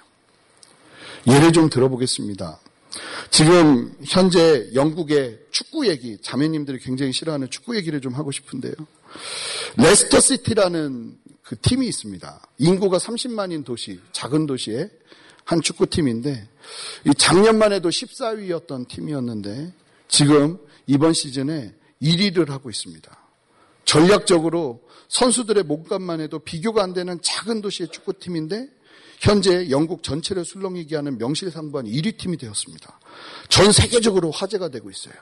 예를 1.29 1.53
좀 1.53 1.69
들어보겠습니다. 1.69 2.61
지금 3.31 3.95
현재 4.05 4.71
영국의 4.75 5.39
축구 5.51 5.89
얘기, 5.89 6.19
자매님들이 6.21 6.79
굉장히 6.79 7.13
싫어하는 7.13 7.51
축구 7.51 7.77
얘기를 7.77 8.01
좀 8.01 8.15
하고 8.15 8.31
싶은데요. 8.31 8.75
레스터 9.77 10.21
시티라는 10.21 11.19
그 11.43 11.57
팀이 11.61 11.87
있습니다. 11.87 12.49
인구가 12.59 12.99
30만인 12.99 13.65
도시, 13.65 14.01
작은 14.13 14.47
도시에 14.47 14.89
한 15.45 15.63
축구팀인데, 15.63 16.49
작년만 17.19 17.73
해도 17.73 17.89
14위였던 17.89 18.89
팀이었는데, 18.89 19.73
지금 20.09 20.59
이번 20.87 21.13
시즌에 21.13 21.73
1위를 22.03 22.49
하고 22.49 22.69
있습니다. 22.69 23.17
전략적으로 23.85 24.83
선수들의 25.09 25.63
몸값만 25.65 26.21
해도 26.21 26.41
비교가 26.41 26.83
안 26.83 26.93
되는 26.93 27.21
작은 27.23 27.61
도시의 27.61 27.91
축구팀인데, 27.91 28.69
현재 29.21 29.71
영국 29.71 30.03
전체를 30.03 30.45
술렁이게 30.45 30.97
하는 30.97 31.19
명실상부한 31.19 31.87
1위 31.87 32.17
팀이 32.19 32.37
되었습니다. 32.37 32.99
전 33.49 33.73
세계적으로 33.73 34.31
화제가 34.31 34.69
되고 34.69 34.91
있어요. 34.91 35.15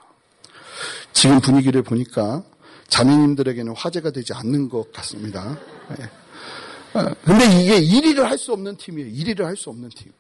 지금 1.13 1.41
분위기를 1.41 1.83
보니까 1.83 2.43
자매님들에게는 2.89 3.75
화제가 3.77 4.11
되지 4.11 4.33
않는 4.35 4.69
것 4.69 4.93
같습니다. 4.93 5.59
네. 5.97 6.11
근데 7.25 7.45
이게 7.61 7.81
1위를 7.81 8.23
할 8.23 8.39
수 8.39 8.53
없는 8.53 8.77
팀이에요. 8.77 9.11
1위를 9.11 9.43
할 9.45 9.57
수 9.57 9.71
없는 9.71 9.89
팀. 9.91 10.13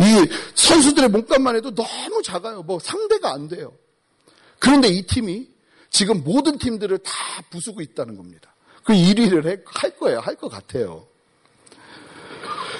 이 0.00 0.28
선수들의 0.54 1.10
몸값만 1.10 1.56
해도 1.56 1.72
너무 1.74 2.22
작아요. 2.22 2.62
뭐 2.62 2.78
상대가 2.80 3.32
안 3.32 3.46
돼요. 3.48 3.72
그런데 4.58 4.88
이 4.88 5.02
팀이 5.02 5.48
지금 5.90 6.24
모든 6.24 6.58
팀들을 6.58 6.98
다 6.98 7.12
부수고 7.50 7.80
있다는 7.82 8.16
겁니다. 8.16 8.52
그 8.82 8.92
1위를 8.92 9.62
할 9.66 9.96
거예요. 9.96 10.18
할 10.20 10.34
것 10.36 10.48
같아요. 10.48 11.06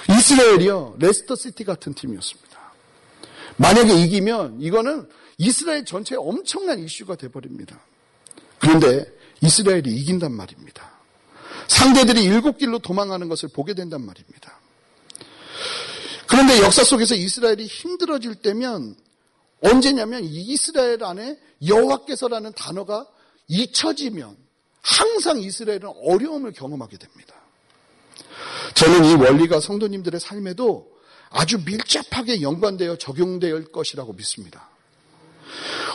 이스라엘이요, 0.09 0.95
레스터 0.99 1.35
시티 1.35 1.63
같은 1.63 1.93
팀이었습니다. 1.93 2.59
만약에 3.57 3.93
이기면 4.03 4.61
이거는 4.61 5.09
이스라엘 5.37 5.85
전체에 5.85 6.17
엄청난 6.17 6.79
이슈가 6.79 7.15
돼버립니다. 7.15 7.79
그런데 8.59 9.05
이스라엘이 9.41 9.89
이긴단 9.95 10.31
말입니다. 10.31 10.91
상대들이 11.67 12.23
일곱 12.23 12.57
길로 12.57 12.79
도망가는 12.79 13.27
것을 13.27 13.49
보게 13.49 13.73
된단 13.73 14.05
말입니다. 14.05 14.59
그런데 16.27 16.59
역사 16.61 16.83
속에서 16.83 17.15
이스라엘이 17.15 17.65
힘들어질 17.65 18.35
때면 18.35 18.95
언제냐면 19.61 20.23
이스라엘 20.23 21.03
안에 21.03 21.39
여호와께서라는 21.65 22.53
단어가 22.53 23.07
잊혀지면 23.47 24.35
항상 24.81 25.39
이스라엘은 25.39 25.83
어려움을 26.03 26.51
경험하게 26.51 26.97
됩니다. 26.97 27.35
저는 28.75 29.05
이 29.05 29.13
원리가 29.15 29.59
성도님들의 29.59 30.19
삶에도 30.19 30.91
아주 31.29 31.57
밀접하게 31.65 32.41
연관되어 32.41 32.97
적용될 32.97 33.71
것이라고 33.71 34.13
믿습니다. 34.13 34.69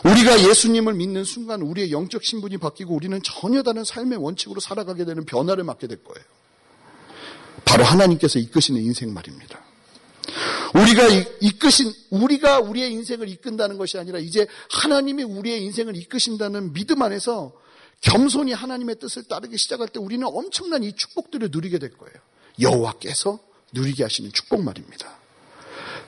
우리가 0.05 0.49
예수님을 0.49 0.95
믿는 0.95 1.25
순간 1.25 1.61
우리의 1.63 1.93
영적 1.93 2.25
신분이 2.25 2.59
바뀌고 2.59 2.95
우리는 2.95 3.21
전혀 3.23 3.63
다른 3.63 3.85
삶의 3.85 4.19
원칙으로 4.19 4.61
살아가게 4.61 5.05
되는 5.05 5.25
변화를 5.25 5.65
맞게 5.65 5.87
될 5.87 6.03
거예요. 6.03 6.25
바로 7.65 7.85
하나님께서 7.85 8.39
이끄시는 8.39 8.81
인생 8.81 9.13
말입니다. 9.13 9.61
우리가 10.75 11.07
이끄신, 11.41 11.93
우리가 12.11 12.61
우리의 12.61 12.93
인생을 12.93 13.29
이끈다는 13.29 13.77
것이 13.77 13.99
아니라 13.99 14.19
이제 14.19 14.47
하나님이 14.71 15.25
우리의 15.25 15.63
인생을 15.65 15.97
이끄신다는 15.97 16.73
믿음 16.73 17.03
안에서 17.03 17.53
겸손히 18.01 18.53
하나님의 18.53 18.99
뜻을 18.99 19.25
따르기 19.25 19.59
시작할 19.59 19.89
때 19.89 20.01
우리는 20.01 20.27
엄청난 20.27 20.83
이 20.83 20.93
축복들을 20.95 21.51
누리게 21.53 21.79
될 21.79 21.91
거예요. 21.91 22.15
여호와께서 22.61 23.39
누리게 23.73 24.03
하시는 24.03 24.33
축복 24.33 24.63
말입니다. 24.63 25.19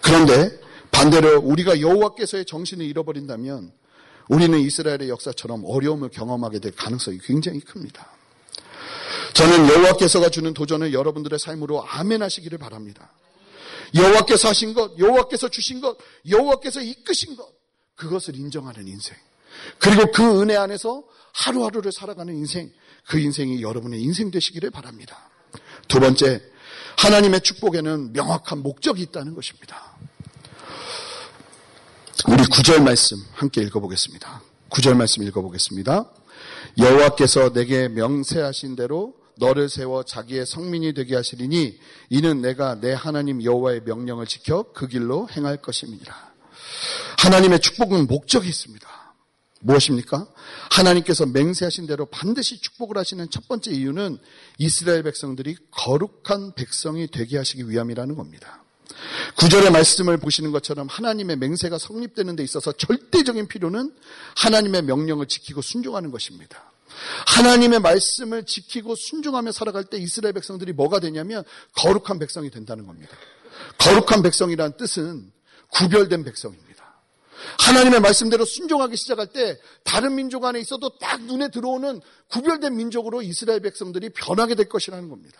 그런데 0.01 0.61
반대로 0.91 1.41
우리가 1.41 1.81
여호와께서의 1.81 2.45
정신을 2.45 2.85
잃어버린다면 2.87 3.73
우리는 4.29 4.59
이스라엘의 4.59 5.09
역사처럼 5.09 5.65
어려움을 5.65 6.11
경험하게 6.11 6.59
될 6.59 6.73
가능성이 6.73 7.19
굉장히 7.19 7.61
큽니다. 7.61 8.11
저는 9.35 9.69
여호와께서가 9.69 10.29
주는 10.29 10.53
도전을 10.53 10.93
여러분들의 10.93 11.39
삶으로 11.39 11.85
아멘하시기를 11.87 12.59
바랍니다. 12.59 13.13
여호와께서 13.95 14.49
하신 14.49 14.75
것, 14.75 14.99
여호와께서 14.99 15.49
주신 15.49 15.81
것, 15.81 15.97
여호와께서 16.29 16.81
이끄신 16.81 17.37
것, 17.37 17.47
그것을 17.95 18.37
인정하는 18.37 18.89
인생. 18.89 19.17
그리고 19.79 20.11
그 20.13 20.41
은혜 20.41 20.57
안에서 20.57 21.05
하루하루를 21.35 21.93
살아가는 21.93 22.35
인생, 22.35 22.71
그 23.07 23.19
인생이 23.19 23.63
여러분의 23.63 24.01
인생 24.01 24.31
되시기를 24.31 24.71
바랍니다. 24.71 25.31
두 25.93 26.01
번째, 26.01 26.41
하나님의 26.97 27.43
축복에는 27.43 28.15
명확한 28.15 28.63
목적이 28.63 29.03
있다는 29.03 29.35
것입니다. 29.35 29.93
우리 32.27 32.47
구절 32.47 32.81
말씀 32.81 33.19
함께 33.35 33.61
읽어보겠습니다. 33.61 34.41
구절 34.71 34.95
말씀 34.95 35.23
읽어보겠습니다. 35.23 36.11
여호와께서 36.79 37.53
내게 37.53 37.89
명세하신 37.89 38.75
대로 38.75 39.13
너를 39.37 39.69
세워 39.69 40.03
자기의 40.03 40.47
성민이 40.47 40.95
되게 40.95 41.15
하시리니 41.15 41.79
이는 42.09 42.41
내가 42.41 42.81
내 42.81 42.95
하나님 42.95 43.45
여호와의 43.45 43.83
명령을 43.85 44.25
지켜 44.25 44.65
그 44.73 44.89
길로 44.89 45.29
행할 45.37 45.59
것입니다. 45.59 46.33
하나님의 47.19 47.61
축복은 47.61 48.07
목적이 48.07 48.49
있습니다. 48.49 48.89
무엇입니까? 49.63 50.27
하나님께서 50.71 51.27
맹세하신 51.27 51.87
대로 51.87 52.07
반드시 52.07 52.61
축복을 52.61 52.99
하시는 52.99 53.29
첫 53.31 53.49
번째 53.49 53.71
이유는 53.71 54.19
이스라엘 54.59 55.03
백성들이 55.03 55.57
거룩한 55.71 56.55
백성이 56.55 57.09
되게 57.09 57.39
하시기 57.39 57.69
위함이라는 57.69 58.15
겁니다. 58.15 58.63
구절의 59.37 59.71
말씀을 59.71 60.19
보시는 60.19 60.53
것처럼 60.53 60.87
하나님의 60.89 61.37
맹세가 61.37 61.79
성립되는 61.79 62.37
데 62.37 62.45
있어서 62.45 62.73
절대적인 62.73 63.49
필요는 63.49 63.93
하나님의 64.37 64.83
명령을 64.83 65.27
지키고 65.27 65.63
순종하는 65.63 66.11
것입니다. 66.11 66.73
하나님의 67.27 67.81
말씀을 67.81 68.45
지키고 68.45 68.95
순종하며 68.95 69.53
살아갈 69.53 69.85
때 69.85 69.99
이스라엘 69.99 70.35
백성들이 70.35 70.73
뭐가 70.73 71.01
되냐면 71.01 71.43
거룩한 71.77 72.19
백성이 72.19 72.51
된다는 72.51 72.87
겁니다. 72.87 73.17
거룩한 73.79 74.23
백성이라는 74.23 74.77
뜻은 74.77 75.33
구별된 75.69 76.25
백성입니다. 76.25 76.72
하나님의 77.59 78.01
말씀대로 78.01 78.45
순종하기 78.45 78.97
시작할 78.97 79.29
때 79.29 79.59
다른 79.85 80.15
민족 80.15 80.45
안에 80.45 80.61
있어도 80.61 80.91
딱 80.99 81.23
눈에 81.23 81.49
들어오는 81.49 82.01
구별된 82.29 82.77
민족으로 82.77 83.23
이스라엘 83.23 83.61
백성들이 83.61 84.11
변하게 84.11 84.55
될 84.55 84.69
것이라는 84.69 85.09
겁니다. 85.09 85.39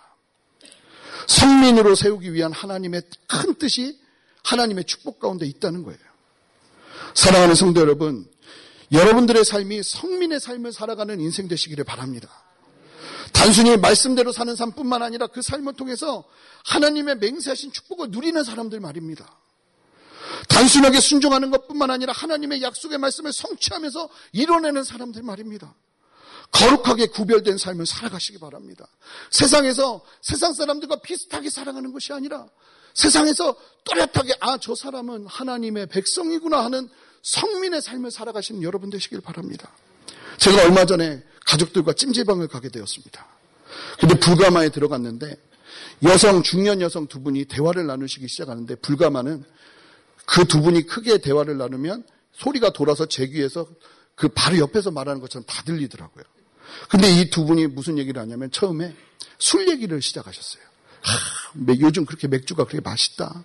성민으로 1.27 1.95
세우기 1.95 2.33
위한 2.33 2.53
하나님의 2.53 3.03
큰 3.29 3.55
뜻이 3.55 4.01
하나님의 4.45 4.85
축복 4.85 5.21
가운데 5.21 5.47
있다는 5.47 5.83
거예요. 5.85 6.01
사랑하는 7.15 7.55
성도 7.55 7.81
여러분, 7.81 8.27
여러분들의 8.91 9.45
삶이 9.45 9.83
성민의 9.83 10.41
삶을 10.41 10.73
살아가는 10.73 11.21
인생 11.21 11.49
되시기를 11.49 11.85
바랍니다. 11.85 12.29
단순히 13.33 13.77
말씀대로 13.77 14.33
사는 14.33 14.55
삶뿐만 14.55 15.03
아니라 15.03 15.27
그 15.27 15.43
삶을 15.43 15.75
통해서 15.75 16.25
하나님의 16.67 17.17
맹세하신 17.17 17.73
축복을 17.73 18.11
누리는 18.11 18.43
사람들 18.45 18.81
말입니다. 18.81 19.42
단순하게 20.49 21.01
순종하는 21.01 21.51
것뿐만 21.51 21.91
아니라 21.91 22.13
하나님의 22.13 22.63
약속의 22.63 22.99
말씀을 22.99 23.33
성취하면서 23.33 24.09
이뤄내는 24.33 24.85
사람들 24.85 25.23
말입니다. 25.23 25.75
거룩하게 26.51 27.07
구별된 27.07 27.57
삶을 27.59 27.87
살아가시기 27.87 28.39
바랍니다. 28.39 28.87
세상에서 29.31 30.05
세상 30.21 30.53
사람들과 30.53 30.97
비슷하게 30.97 31.49
살아가는 31.49 31.93
것이 31.93 32.13
아니라 32.13 32.47
세상에서 32.95 33.57
또렷하게 33.85 34.35
아, 34.41 34.59
저 34.59 34.75
사람은 34.75 35.27
하나님의 35.27 35.87
백성이구나 35.87 36.63
하는 36.65 36.89
성민의 37.23 37.81
삶을 37.81 38.11
살아가시는 38.11 38.63
여러분 38.63 38.91
되시길 38.91 39.21
바랍니다. 39.23 39.73
제가 40.39 40.63
얼마 40.63 40.85
전에 40.85 41.23
가족들과 41.47 41.95
찜질방을 41.95 42.49
가게 42.49 42.69
되었습니다. 42.69 43.27
근데 43.99 44.19
불가마에 44.19 44.69
들어갔는데 44.69 45.37
여성, 46.03 46.43
중년 46.43 46.81
여성 46.81 47.07
두 47.07 47.23
분이 47.23 47.47
대화를 47.47 47.87
나누시기 47.87 48.29
시작하는데 48.29 48.75
불가마는 48.77 49.45
그 50.33 50.45
두 50.47 50.63
분이 50.63 50.87
크게 50.87 51.19
대화를 51.19 51.59
나누면 51.59 52.05
소리가 52.33 52.71
돌아서 52.71 53.07
제 53.07 53.27
귀에서 53.27 53.67
그 54.15 54.29
바로 54.29 54.59
옆에서 54.59 54.91
말하는 54.91 55.21
것처럼 55.21 55.45
다 55.47 55.63
들리더라고요. 55.65 56.25
근데 56.89 57.11
이 57.11 57.29
두 57.31 57.45
분이 57.45 57.67
무슨 57.67 57.99
얘기를 57.99 58.21
하냐면 58.21 58.51
처음에 58.51 58.95
술 59.39 59.69
얘기를 59.69 60.01
시작하셨어요. 60.01 60.63
하, 61.03 61.77
요즘 61.81 62.07
그렇게 62.07 62.29
맥주가 62.29 62.65
그렇게 62.65 62.81
맛있다. 62.81 63.45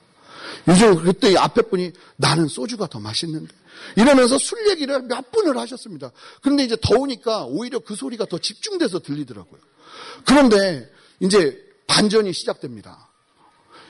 요즘 0.69 1.03
그때 1.03 1.35
앞에 1.35 1.63
분이 1.63 1.91
나는 2.15 2.47
소주가 2.47 2.87
더 2.87 2.99
맛있는데 2.99 3.53
이러면서 3.97 4.37
술 4.37 4.69
얘기를 4.69 5.01
몇 5.03 5.31
분을 5.31 5.57
하셨습니다. 5.57 6.11
그런데 6.41 6.63
이제 6.63 6.77
더우니까 6.81 7.45
오히려 7.45 7.79
그 7.79 7.95
소리가 7.95 8.25
더 8.25 8.37
집중돼서 8.37 8.99
들리더라고요. 8.99 9.59
그런데 10.25 10.89
이제 11.19 11.61
반전이 11.87 12.31
시작됩니다. 12.31 13.09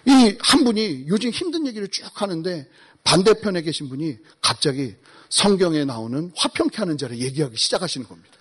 이 0.05 0.37
한 0.39 0.63
분이 0.63 1.05
요즘 1.09 1.31
힘든 1.31 1.67
얘기를 1.67 1.87
쭉 1.89 2.05
하는데 2.13 2.69
반대편에 3.07 3.61
계신 3.61 3.87
분이 3.87 4.17
갑자기 4.41 4.93
성경에 5.29 5.85
나오는 5.85 6.29
화평케 6.35 6.75
하는 6.77 6.97
자를 6.97 7.19
얘기하기 7.19 7.55
시작하시는 7.55 8.05
겁니다. 8.05 8.37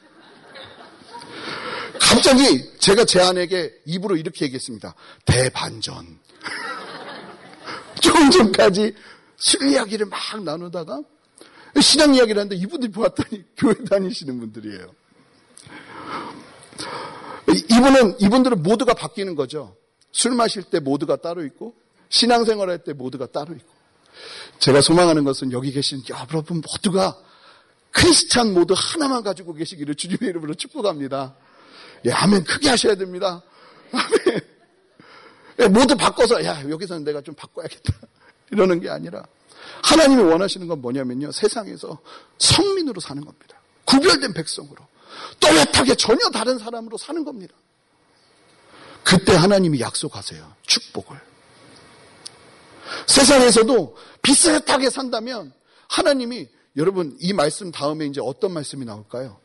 갑자기 2.01 2.77
제가 2.81 3.05
제 3.05 3.21
아내에게 3.21 3.73
입으로 3.87 4.17
이렇게 4.17 4.45
얘기했습니다. 4.47 4.93
대반전. 5.25 6.19
조금 8.03 8.29
전까지 8.29 8.93
술 9.37 9.69
이야기를 9.69 10.07
막 10.07 10.19
나누다가 10.43 11.01
신앙 11.81 12.17
이야기를 12.17 12.41
하는데 12.41 12.57
이분들이 12.57 12.91
보았더니 12.91 13.45
교회 13.57 13.75
다니시는 13.89 14.41
분들이에요. 14.41 14.93
이분은, 17.71 18.17
이분들은 18.21 18.63
모두가 18.65 18.95
바뀌는 18.95 19.37
거죠. 19.37 19.77
술 20.11 20.33
마실 20.33 20.65
때 20.65 20.81
모두가 20.81 21.17
따로 21.17 21.45
있고, 21.45 21.77
신앙생활 22.09 22.69
할 22.69 22.83
때 22.83 22.93
모두가 22.93 23.27
따로 23.27 23.55
있고. 23.55 23.76
제가 24.59 24.81
소망하는 24.81 25.25
것은 25.25 25.53
여기 25.53 25.73
계신 25.73 26.03
여러분 26.09 26.61
모두가 26.61 27.17
크리스찬 27.91 28.53
모두 28.53 28.75
하나만 28.77 29.23
가지고 29.23 29.55
계시기를 29.55 29.95
주님의 29.95 30.31
이름으로 30.31 30.55
축복합니다. 30.55 31.35
예, 32.05 32.11
아멘 32.13 32.45
크게 32.45 32.69
하셔야 32.69 32.95
됩니다. 32.95 33.43
아멘. 33.93 34.41
예, 35.61 35.69
모두 35.69 35.97
바꿔서 35.97 36.45
야 36.45 36.69
여기서는 36.69 37.05
내가 37.05 37.23
좀 37.23 37.35
바꿔야겠다 37.35 37.95
이러는 38.51 38.81
게 38.81 38.91
아니라 38.91 39.25
하나님이 39.83 40.23
원하시는 40.23 40.67
건 40.69 40.81
뭐냐면요 40.81 41.33
세상에서 41.33 41.99
성민으로 42.39 43.01
사는 43.01 43.25
겁니다. 43.25 43.61
구별된 43.85 44.35
백성으로 44.35 44.77
또렷하게 45.41 45.95
전혀 45.95 46.29
다른 46.31 46.59
사람으로 46.59 46.99
사는 46.99 47.25
겁니다. 47.25 47.55
그때 49.03 49.35
하나님이 49.35 49.81
약속하세요 49.81 50.53
축복을. 50.67 51.19
세상에서도 53.07 53.97
비슷하게 54.23 54.91
산다면 54.91 55.53
하나님이 55.89 56.49
여러분 56.77 57.17
이 57.21 57.33
말씀 57.33 57.71
다음에 57.71 58.07
이제 58.07 58.21
어떤 58.23 58.53
말씀이 58.53 58.85
나올까요? 58.85 59.39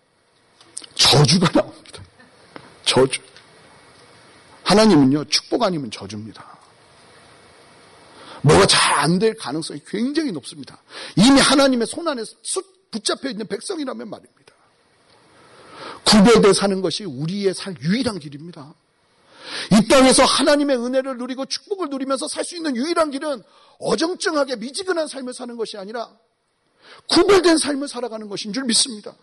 저주가 0.95 1.49
나옵니다. 1.51 2.03
저주. 2.83 3.21
하나님은요, 4.63 5.25
축복 5.25 5.63
아니면 5.63 5.91
저주입니다. 5.91 6.59
뭐가 8.43 8.65
잘 8.65 8.91
안 9.01 9.17
될 9.17 9.35
가능성이 9.35 9.81
굉장히 9.87 10.31
높습니다. 10.31 10.79
이미 11.15 11.39
하나님의 11.39 11.87
손 11.87 12.07
안에 12.07 12.23
붙잡혀 12.91 13.29
있는 13.29 13.47
백성이라면 13.47 14.09
말입니다. 14.09 14.53
구별돼 16.05 16.53
사는 16.53 16.81
것이 16.81 17.03
우리의 17.03 17.53
살 17.53 17.75
유일한 17.81 18.19
길입니다. 18.19 18.73
이 19.71 19.87
땅에서 19.87 20.23
하나님의 20.23 20.77
은혜를 20.77 21.17
누리고 21.17 21.45
축복을 21.45 21.89
누리면서 21.89 22.27
살 22.27 22.43
수 22.43 22.55
있는 22.55 22.75
유일한 22.75 23.11
길은 23.11 23.43
어정쩡하게 23.79 24.57
미지근한 24.57 25.07
삶을 25.07 25.33
사는 25.33 25.55
것이 25.57 25.77
아니라 25.77 26.09
구별된 27.07 27.57
삶을 27.57 27.87
살아가는 27.87 28.27
것인 28.27 28.53
줄 28.53 28.63
믿습니다. 28.65 29.15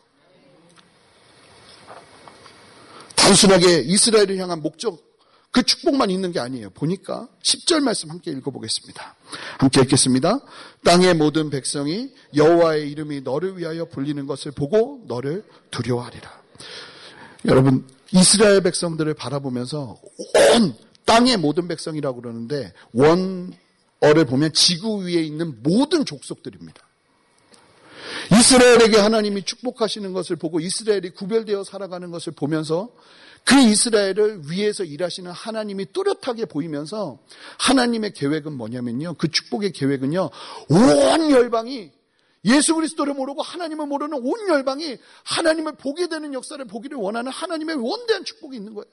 단순하게 3.16 3.80
이스라엘을 3.80 4.38
향한 4.38 4.62
목적, 4.62 5.06
그 5.50 5.62
축복만 5.62 6.10
있는 6.10 6.32
게 6.32 6.40
아니에요. 6.40 6.70
보니까 6.70 7.28
10절 7.42 7.80
말씀 7.80 8.10
함께 8.10 8.30
읽어보겠습니다. 8.30 9.16
함께 9.58 9.80
읽겠습니다. 9.82 10.40
땅의 10.84 11.14
모든 11.14 11.50
백성이 11.50 12.10
여호와의 12.34 12.90
이름이 12.90 13.22
너를 13.22 13.58
위하여 13.58 13.84
불리는 13.86 14.26
것을 14.26 14.52
보고 14.52 15.02
너를 15.06 15.44
두려워하리라. 15.70 16.42
여러분 17.46 17.86
이스라엘 18.12 18.62
백성들을 18.62 19.14
바라보면서 19.14 20.00
온 20.54 20.74
땅의 21.04 21.38
모든 21.38 21.68
백성이라고 21.68 22.20
그러는데 22.20 22.72
원어를 22.92 24.24
보면 24.26 24.52
지구 24.52 25.04
위에 25.04 25.22
있는 25.22 25.62
모든 25.62 26.04
족속들입니다. 26.04 26.82
이스라엘에게 28.32 28.98
하나님이 28.98 29.42
축복하시는 29.42 30.12
것을 30.12 30.36
보고 30.36 30.60
이스라엘이 30.60 31.10
구별되어 31.10 31.64
살아가는 31.64 32.10
것을 32.10 32.32
보면서 32.34 32.90
그 33.44 33.58
이스라엘을 33.58 34.50
위해서 34.50 34.84
일하시는 34.84 35.30
하나님이 35.30 35.86
뚜렷하게 35.92 36.46
보이면서 36.46 37.18
하나님의 37.58 38.12
계획은 38.12 38.52
뭐냐면요. 38.52 39.14
그 39.14 39.30
축복의 39.30 39.72
계획은요. 39.72 40.30
온 40.68 41.30
열방이 41.30 41.90
예수 42.44 42.74
그리스도를 42.74 43.14
모르고 43.14 43.42
하나님을 43.42 43.86
모르는 43.86 44.18
온 44.22 44.48
열방이 44.48 44.98
하나님을 45.24 45.72
보게 45.72 46.08
되는 46.08 46.32
역사를 46.34 46.62
보기를 46.64 46.96
원하는 46.96 47.32
하나님의 47.32 47.76
원대한 47.76 48.24
축복이 48.24 48.56
있는 48.56 48.74
거예요. 48.74 48.86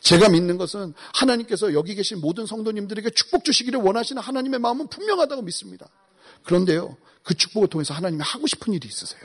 제가 0.00 0.28
믿는 0.28 0.56
것은 0.56 0.94
하나님께서 1.14 1.74
여기 1.74 1.94
계신 1.94 2.20
모든 2.20 2.46
성도님들에게 2.46 3.10
축복 3.10 3.44
주시기를 3.44 3.80
원하시는 3.80 4.22
하나님의 4.22 4.60
마음은 4.60 4.88
분명하다고 4.88 5.42
믿습니다. 5.42 5.88
그런데요, 6.44 6.96
그 7.22 7.34
축복을 7.34 7.68
통해서 7.68 7.92
하나님이 7.92 8.22
하고 8.22 8.46
싶은 8.46 8.72
일이 8.72 8.86
있으세요. 8.86 9.22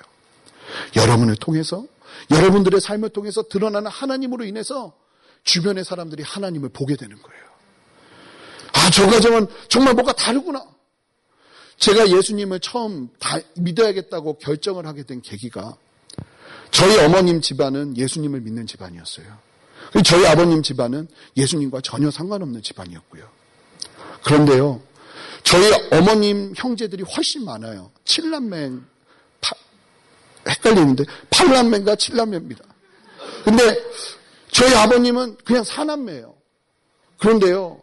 여러분을 0.96 1.36
통해서, 1.36 1.86
여러분들의 2.32 2.82
삶을 2.82 3.10
통해서 3.10 3.44
드러나는 3.44 3.92
하나님으로 3.92 4.44
인해서 4.44 4.98
주변의 5.44 5.86
사람들이 5.86 6.24
하나님을 6.24 6.70
보게 6.70 6.96
되는 6.96 7.22
거예요. 7.22 7.46
아, 8.74 8.90
저 8.90 9.06
가정은 9.08 9.48
정말 9.70 9.94
뭐가 9.94 10.14
다르구나. 10.14 10.66
제가 11.82 12.10
예수님을 12.10 12.60
처음 12.60 13.10
다 13.18 13.40
믿어야겠다고 13.56 14.38
결정을 14.38 14.86
하게 14.86 15.02
된 15.02 15.20
계기가 15.20 15.76
저희 16.70 16.96
어머님 17.00 17.42
집안은 17.42 17.98
예수님을 17.98 18.42
믿는 18.42 18.68
집안이었어요. 18.68 19.26
저희 20.06 20.28
아버님 20.28 20.62
집안은 20.62 21.08
예수님과 21.36 21.82
전혀 21.82 22.12
상관없는 22.12 22.62
집안이었고요. 22.62 23.28
그런데요, 24.24 24.80
저희 25.44 25.72
어머님 25.92 26.54
형제들이 26.56 27.04
훨씬 27.04 27.44
많아요. 27.46 27.92
7남매, 28.06 28.80
헷갈리는데 30.48 31.04
8남매인가 31.32 31.96
7남매입니다. 31.96 32.62
근데 33.44 33.84
저희 34.52 34.72
아버님은 34.76 35.38
그냥 35.44 35.64
4남매예요. 35.64 36.36
그런데요. 37.18 37.82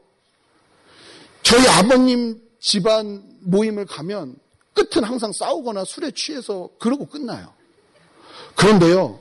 저희 1.42 1.66
아버님 1.66 2.47
집안 2.60 3.22
모임을 3.40 3.86
가면 3.86 4.36
끝은 4.74 5.04
항상 5.04 5.32
싸우거나 5.32 5.84
술에 5.84 6.10
취해서 6.12 6.68
그러고 6.78 7.06
끝나요. 7.06 7.52
그런데요. 8.54 9.20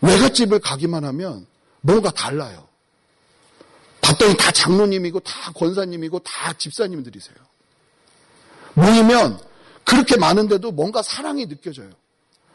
외갓집을 0.00 0.60
가기만 0.60 1.04
하면 1.04 1.46
뭔가 1.80 2.10
달라요. 2.10 2.66
봤더니 4.00 4.36
다 4.36 4.50
장로님이고 4.50 5.20
다 5.20 5.52
권사님이고 5.52 6.20
다 6.20 6.52
집사님들이세요. 6.54 7.36
모이면 8.74 9.40
그렇게 9.84 10.16
많은데도 10.16 10.70
뭔가 10.72 11.02
사랑이 11.02 11.46
느껴져요. 11.46 11.90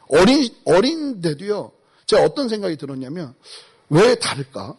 어린, 0.07 0.47
어린데도요, 0.65 1.71
제가 2.05 2.23
어떤 2.23 2.47
생각이 2.49 2.77
들었냐면, 2.77 3.33
왜 3.89 4.15
다를까? 4.15 4.75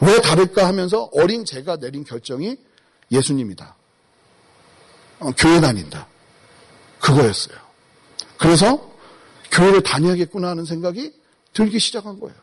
왜 0.00 0.20
다를까 0.20 0.66
하면서 0.66 1.08
어린 1.12 1.44
제가 1.44 1.76
내린 1.76 2.04
결정이 2.04 2.56
예수님이다. 3.10 3.76
어, 5.20 5.30
교회 5.36 5.60
다닌다. 5.60 6.06
그거였어요. 6.98 7.56
그래서 8.38 8.90
교회를 9.50 9.82
다녀야겠구나 9.82 10.48
하는 10.48 10.64
생각이 10.64 11.12
들기 11.52 11.78
시작한 11.78 12.18
거예요. 12.18 12.36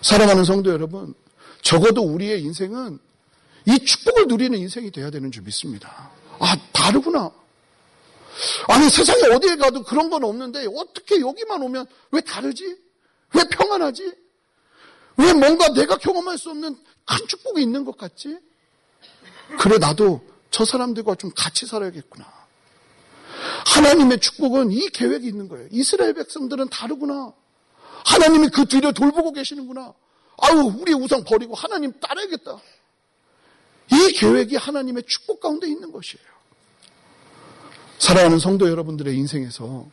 사랑하는 0.00 0.44
성도 0.44 0.70
여러분, 0.70 1.14
적어도 1.62 2.02
우리의 2.02 2.42
인생은 2.42 2.98
이 3.66 3.78
축복을 3.78 4.26
누리는 4.28 4.58
인생이 4.58 4.90
돼야 4.90 5.10
되는 5.10 5.30
줄 5.30 5.42
믿습니다. 5.42 6.10
아, 6.38 6.56
다르구나. 6.72 7.30
아니, 8.68 8.88
세상에 8.88 9.34
어디에 9.34 9.56
가도 9.56 9.82
그런 9.82 10.08
건 10.08 10.24
없는데 10.24 10.66
어떻게 10.76 11.20
여기만 11.20 11.60
오면 11.62 11.86
왜 12.12 12.20
다르지? 12.20 12.64
왜 13.34 13.42
평안하지? 13.50 14.12
왜 15.16 15.32
뭔가 15.34 15.68
내가 15.74 15.96
경험할 15.96 16.38
수 16.38 16.50
없는 16.50 16.76
큰 17.04 17.26
축복이 17.26 17.60
있는 17.60 17.84
것 17.84 17.98
같지? 17.98 18.38
그래, 19.58 19.78
나도 19.78 20.22
저 20.50 20.64
사람들과 20.64 21.14
좀 21.16 21.30
같이 21.34 21.66
살아야겠구나. 21.66 22.26
하나님의 23.66 24.20
축복은 24.20 24.72
이 24.72 24.88
계획이 24.88 25.26
있는 25.26 25.48
거예요. 25.48 25.68
이스라엘 25.70 26.14
백성들은 26.14 26.68
다르구나. 26.68 27.32
하나님이 28.06 28.48
그 28.48 28.64
뒤를 28.66 28.92
돌보고 28.92 29.32
계시는구나. 29.32 29.92
아우, 30.38 30.72
우리 30.78 30.92
우상 30.94 31.24
버리고 31.24 31.54
하나님 31.54 31.92
따라야겠다. 32.00 32.58
이 33.92 34.12
계획이 34.12 34.56
하나님의 34.56 35.04
축복 35.06 35.40
가운데 35.40 35.66
있는 35.66 35.92
것이에요. 35.92 36.26
사랑하는 37.98 38.38
성도 38.38 38.68
여러분들의 38.68 39.14
인생에서 39.16 39.86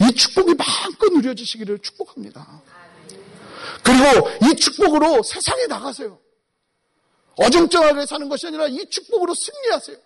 이 0.00 0.14
축복이 0.14 0.54
마음껏 0.54 1.12
누려지시기를 1.12 1.78
축복합니다. 1.78 2.62
그리고 3.82 4.28
이 4.46 4.56
축복으로 4.56 5.22
세상에 5.22 5.66
나가세요. 5.66 6.18
어정쩡하게 7.36 8.06
사는 8.06 8.28
것이 8.28 8.46
아니라 8.46 8.66
이 8.66 8.88
축복으로 8.88 9.34
승리하세요. 9.34 9.96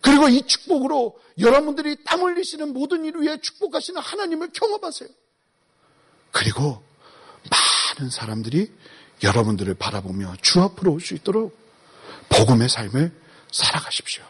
그리고 0.00 0.28
이 0.28 0.42
축복으로 0.46 1.18
여러분들이 1.38 1.96
땀 2.04 2.22
흘리시는 2.22 2.72
모든 2.72 3.04
일 3.04 3.16
위에 3.16 3.40
축복하시는 3.40 4.00
하나님을 4.00 4.50
경험하세요. 4.52 5.08
그리고 6.30 6.82
많은 7.50 8.10
사람들이 8.10 8.70
여러분들을 9.22 9.74
바라보며 9.74 10.34
주 10.42 10.60
앞으로 10.60 10.92
올 10.92 11.00
수 11.00 11.14
있도록 11.14 11.56
복음의 12.28 12.68
삶을 12.68 13.12
살아가십시오. 13.50 14.22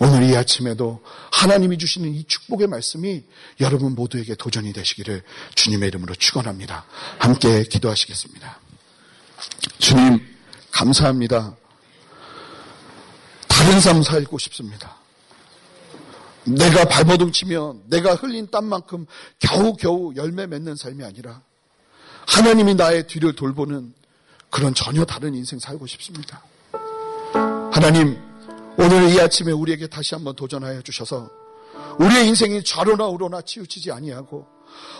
오늘 0.00 0.28
이 0.28 0.36
아침에도 0.36 1.04
하나님이 1.30 1.78
주시는 1.78 2.12
이 2.14 2.24
축복의 2.24 2.66
말씀이 2.66 3.22
여러분 3.60 3.94
모두에게 3.94 4.34
도전이 4.34 4.72
되시기를 4.72 5.22
주님의 5.54 5.88
이름으로 5.88 6.14
축원합니다. 6.16 6.84
함께 7.18 7.62
기도하시겠습니다. 7.62 8.58
주님 9.78 10.33
감사합니다. 10.74 11.56
다른 13.48 13.80
삶 13.80 14.02
살고 14.02 14.38
싶습니다. 14.38 14.96
내가 16.44 16.84
발버둥 16.84 17.32
치며 17.32 17.76
내가 17.86 18.14
흘린 18.14 18.48
땀만큼 18.50 19.06
겨우겨우 19.38 20.14
열매 20.16 20.46
맺는 20.46 20.76
삶이 20.76 21.04
아니라 21.04 21.40
하나님이 22.26 22.74
나의 22.74 23.06
뒤를 23.06 23.34
돌보는 23.34 23.94
그런 24.50 24.74
전혀 24.74 25.04
다른 25.04 25.34
인생 25.34 25.58
살고 25.58 25.86
싶습니다. 25.86 26.42
하나님, 27.72 28.18
오늘 28.76 29.10
이 29.10 29.20
아침에 29.20 29.52
우리에게 29.52 29.86
다시 29.86 30.14
한번 30.14 30.34
도전하여 30.34 30.82
주셔서 30.82 31.30
우리의 31.98 32.26
인생이 32.28 32.64
좌로나 32.64 33.06
우로나 33.06 33.40
치우치지 33.42 33.92
아니하고 33.92 34.46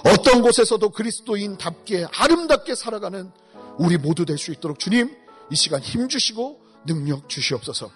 어떤 0.05 0.41
곳에서도 0.41 0.89
그리스도인답게 0.91 2.07
아름답게 2.17 2.75
살아가는 2.77 3.31
우리 3.77 3.97
모두 3.97 4.25
될 4.25 4.39
수 4.39 4.53
있도록 4.53 4.79
주님 4.79 5.24
이 5.50 5.57
시간 5.57 5.80
힘 5.80 6.09
주시고 6.09 6.61
능력 6.87 7.28
주시옵소서 7.28 7.90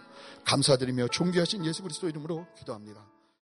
감사드리며 0.45 1.09
존귀하신 1.09 1.65
예수 1.67 1.83
그리스도 1.83 2.09
이름으로 2.09 2.47
기도합니다. 2.57 3.05